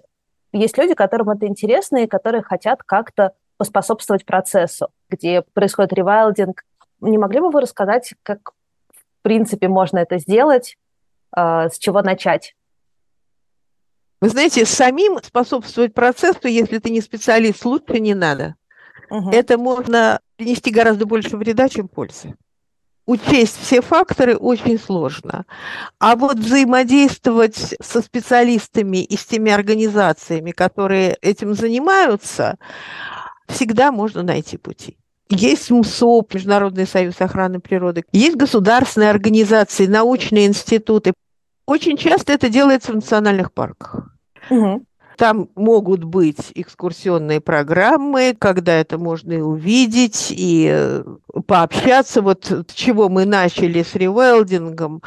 есть 0.52 0.78
люди, 0.78 0.94
которым 0.94 1.30
это 1.30 1.46
интересно 1.46 1.98
и 1.98 2.06
которые 2.06 2.42
хотят 2.42 2.82
как-то 2.82 3.32
поспособствовать 3.56 4.24
процессу, 4.24 4.88
где 5.08 5.42
происходит 5.42 5.92
ревайлдинг. 5.92 6.62
Не 7.00 7.18
могли 7.18 7.40
бы 7.40 7.50
вы 7.50 7.60
рассказать, 7.60 8.14
как 8.22 8.52
в 8.92 9.22
принципе 9.22 9.68
можно 9.68 9.98
это 9.98 10.18
сделать, 10.18 10.76
э, 11.36 11.68
с 11.68 11.78
чего 11.78 12.02
начать? 12.02 12.56
Вы 14.20 14.28
знаете, 14.28 14.66
самим 14.66 15.18
способствовать 15.22 15.94
процессу, 15.94 16.48
если 16.48 16.78
ты 16.78 16.90
не 16.90 17.00
специалист, 17.00 17.64
лучше 17.64 18.00
не 18.00 18.14
надо. 18.14 18.56
Угу. 19.10 19.30
Это 19.30 19.56
можно 19.56 20.20
принести 20.36 20.70
гораздо 20.70 21.06
больше 21.06 21.36
вреда, 21.36 21.68
чем 21.68 21.88
пользы. 21.88 22.34
Учесть 23.10 23.58
все 23.60 23.82
факторы 23.82 24.36
очень 24.36 24.78
сложно. 24.78 25.44
А 25.98 26.14
вот 26.14 26.36
взаимодействовать 26.38 27.74
со 27.82 28.02
специалистами 28.02 28.98
и 28.98 29.16
с 29.16 29.24
теми 29.24 29.50
организациями, 29.50 30.52
которые 30.52 31.16
этим 31.20 31.54
занимаются, 31.54 32.56
всегда 33.48 33.90
можно 33.90 34.22
найти 34.22 34.58
пути. 34.58 34.96
Есть 35.28 35.72
МСОП, 35.72 36.34
Международный 36.34 36.86
союз 36.86 37.20
охраны 37.20 37.58
природы, 37.58 38.04
есть 38.12 38.36
государственные 38.36 39.10
организации, 39.10 39.88
научные 39.88 40.46
институты. 40.46 41.12
Очень 41.66 41.96
часто 41.96 42.32
это 42.32 42.48
делается 42.48 42.92
в 42.92 42.94
национальных 42.94 43.52
парках. 43.52 44.06
Угу. 44.50 44.84
Там 45.16 45.48
могут 45.54 46.04
быть 46.04 46.52
экскурсионные 46.54 47.40
программы, 47.40 48.34
когда 48.38 48.74
это 48.74 48.98
можно 48.98 49.32
и 49.32 49.40
увидеть, 49.40 50.28
и 50.30 50.68
э, 50.72 51.04
пообщаться. 51.46 52.22
Вот 52.22 52.46
с 52.46 52.72
чего 52.72 53.08
мы 53.08 53.26
начали 53.26 53.82
с 53.82 53.94
ревелдингом, 53.94 55.02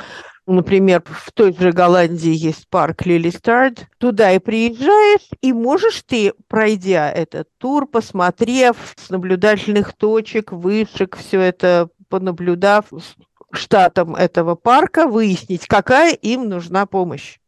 Например, 0.46 1.02
в 1.06 1.32
той 1.32 1.56
же 1.58 1.72
Голландии 1.72 2.34
есть 2.34 2.68
парк 2.68 3.06
Лилистард. 3.06 3.88
Туда 3.98 4.34
и 4.34 4.40
приезжаешь, 4.40 5.30
и 5.42 5.54
можешь 5.54 6.04
ты, 6.06 6.34
пройдя 6.50 7.10
этот 7.10 7.48
тур, 7.58 7.88
посмотрев 7.88 8.76
с 8.98 9.10
наблюдательных 9.10 9.94
точек, 9.94 10.52
вышек, 10.52 11.18
все 11.18 11.40
это 11.40 11.88
понаблюдав 12.10 12.86
штатам 13.54 14.16
этого 14.16 14.56
парка, 14.56 15.08
выяснить, 15.08 15.66
какая 15.68 16.14
им 16.14 16.50
нужна 16.50 16.86
помощь. 16.88 17.40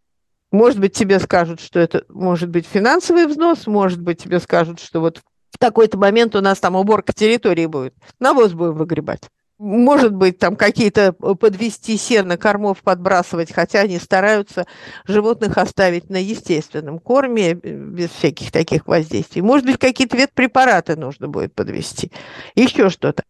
Может 0.55 0.79
быть, 0.79 0.93
тебе 0.93 1.19
скажут, 1.19 1.59
что 1.59 1.79
это 1.79 2.05
может 2.07 2.49
быть 2.49 2.65
финансовый 2.65 3.27
взнос, 3.27 3.67
может 3.67 3.99
быть, 3.99 4.23
тебе 4.23 4.39
скажут, 4.39 4.79
что 4.79 5.01
вот 5.01 5.21
в 5.51 5.57
такой-то 5.57 5.97
момент 5.97 6.33
у 6.33 6.39
нас 6.39 6.61
там 6.61 6.77
уборка 6.77 7.11
территории 7.11 7.65
будет, 7.65 7.93
навоз 8.19 8.53
будем 8.53 8.75
выгребать. 8.75 9.23
Может 9.57 10.13
быть, 10.13 10.39
там 10.39 10.55
какие-то 10.55 11.11
подвести 11.11 11.97
сено, 11.97 12.37
кормов 12.37 12.83
подбрасывать, 12.83 13.51
хотя 13.51 13.81
они 13.81 13.99
стараются 13.99 14.65
животных 15.05 15.57
оставить 15.57 16.09
на 16.09 16.23
естественном 16.23 16.99
корме, 16.99 17.51
э, 17.51 17.55
без 17.55 18.11
всяких 18.11 18.53
таких 18.53 18.87
воздействий. 18.87 19.41
Может 19.41 19.65
быть, 19.65 19.77
какие-то 19.77 20.15
ветпрепараты 20.15 20.95
нужно 20.95 21.27
будет 21.27 21.53
подвести, 21.53 22.13
еще 22.55 22.89
что-то. 22.89 23.23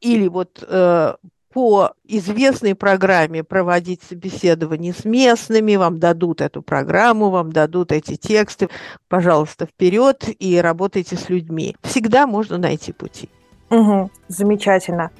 Или 0.00 0.28
вот 0.28 0.64
э, 0.66 1.14
по 1.58 1.94
известной 2.04 2.76
программе 2.76 3.42
проводить 3.42 4.00
собеседование 4.08 4.92
с 4.92 5.04
местными, 5.04 5.74
вам 5.74 5.98
дадут 5.98 6.40
эту 6.40 6.62
программу, 6.62 7.30
вам 7.30 7.50
дадут 7.50 7.90
эти 7.90 8.14
тексты. 8.14 8.68
Пожалуйста, 9.08 9.66
вперед 9.66 10.22
и 10.38 10.60
работайте 10.60 11.16
с 11.16 11.28
людьми. 11.28 11.74
Всегда 11.82 12.28
можно 12.28 12.58
найти 12.58 12.92
пути. 12.92 13.28
Угу, 13.70 14.08
замечательно. 14.28 15.10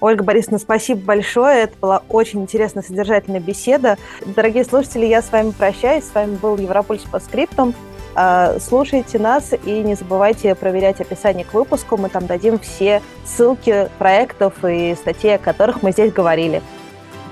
Ольга 0.00 0.24
Борисовна, 0.24 0.58
спасибо 0.58 1.00
большое. 1.00 1.62
Это 1.62 1.78
была 1.80 2.02
очень 2.08 2.42
интересная, 2.42 2.82
содержательная 2.82 3.38
беседа. 3.38 3.96
Дорогие 4.26 4.64
слушатели, 4.64 5.06
я 5.06 5.22
с 5.22 5.30
вами 5.30 5.52
прощаюсь. 5.52 6.02
С 6.02 6.12
вами 6.12 6.34
был 6.34 6.56
Европольс 6.56 7.02
по 7.02 7.20
скриптам. 7.20 7.72
А, 8.14 8.58
слушайте 8.60 9.18
нас 9.18 9.52
и 9.64 9.82
не 9.82 9.94
забывайте 9.94 10.54
проверять 10.54 11.00
описание 11.00 11.44
к 11.44 11.54
выпуску. 11.54 11.96
Мы 11.96 12.08
там 12.08 12.26
дадим 12.26 12.58
все 12.58 13.02
ссылки 13.24 13.88
проектов 13.98 14.54
и 14.64 14.94
статей, 14.94 15.36
о 15.36 15.38
которых 15.38 15.82
мы 15.82 15.92
здесь 15.92 16.12
говорили. 16.12 16.62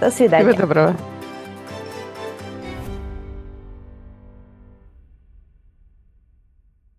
До 0.00 0.10
свидания. 0.10 0.50
Всего 0.50 0.60
доброго. 0.66 0.96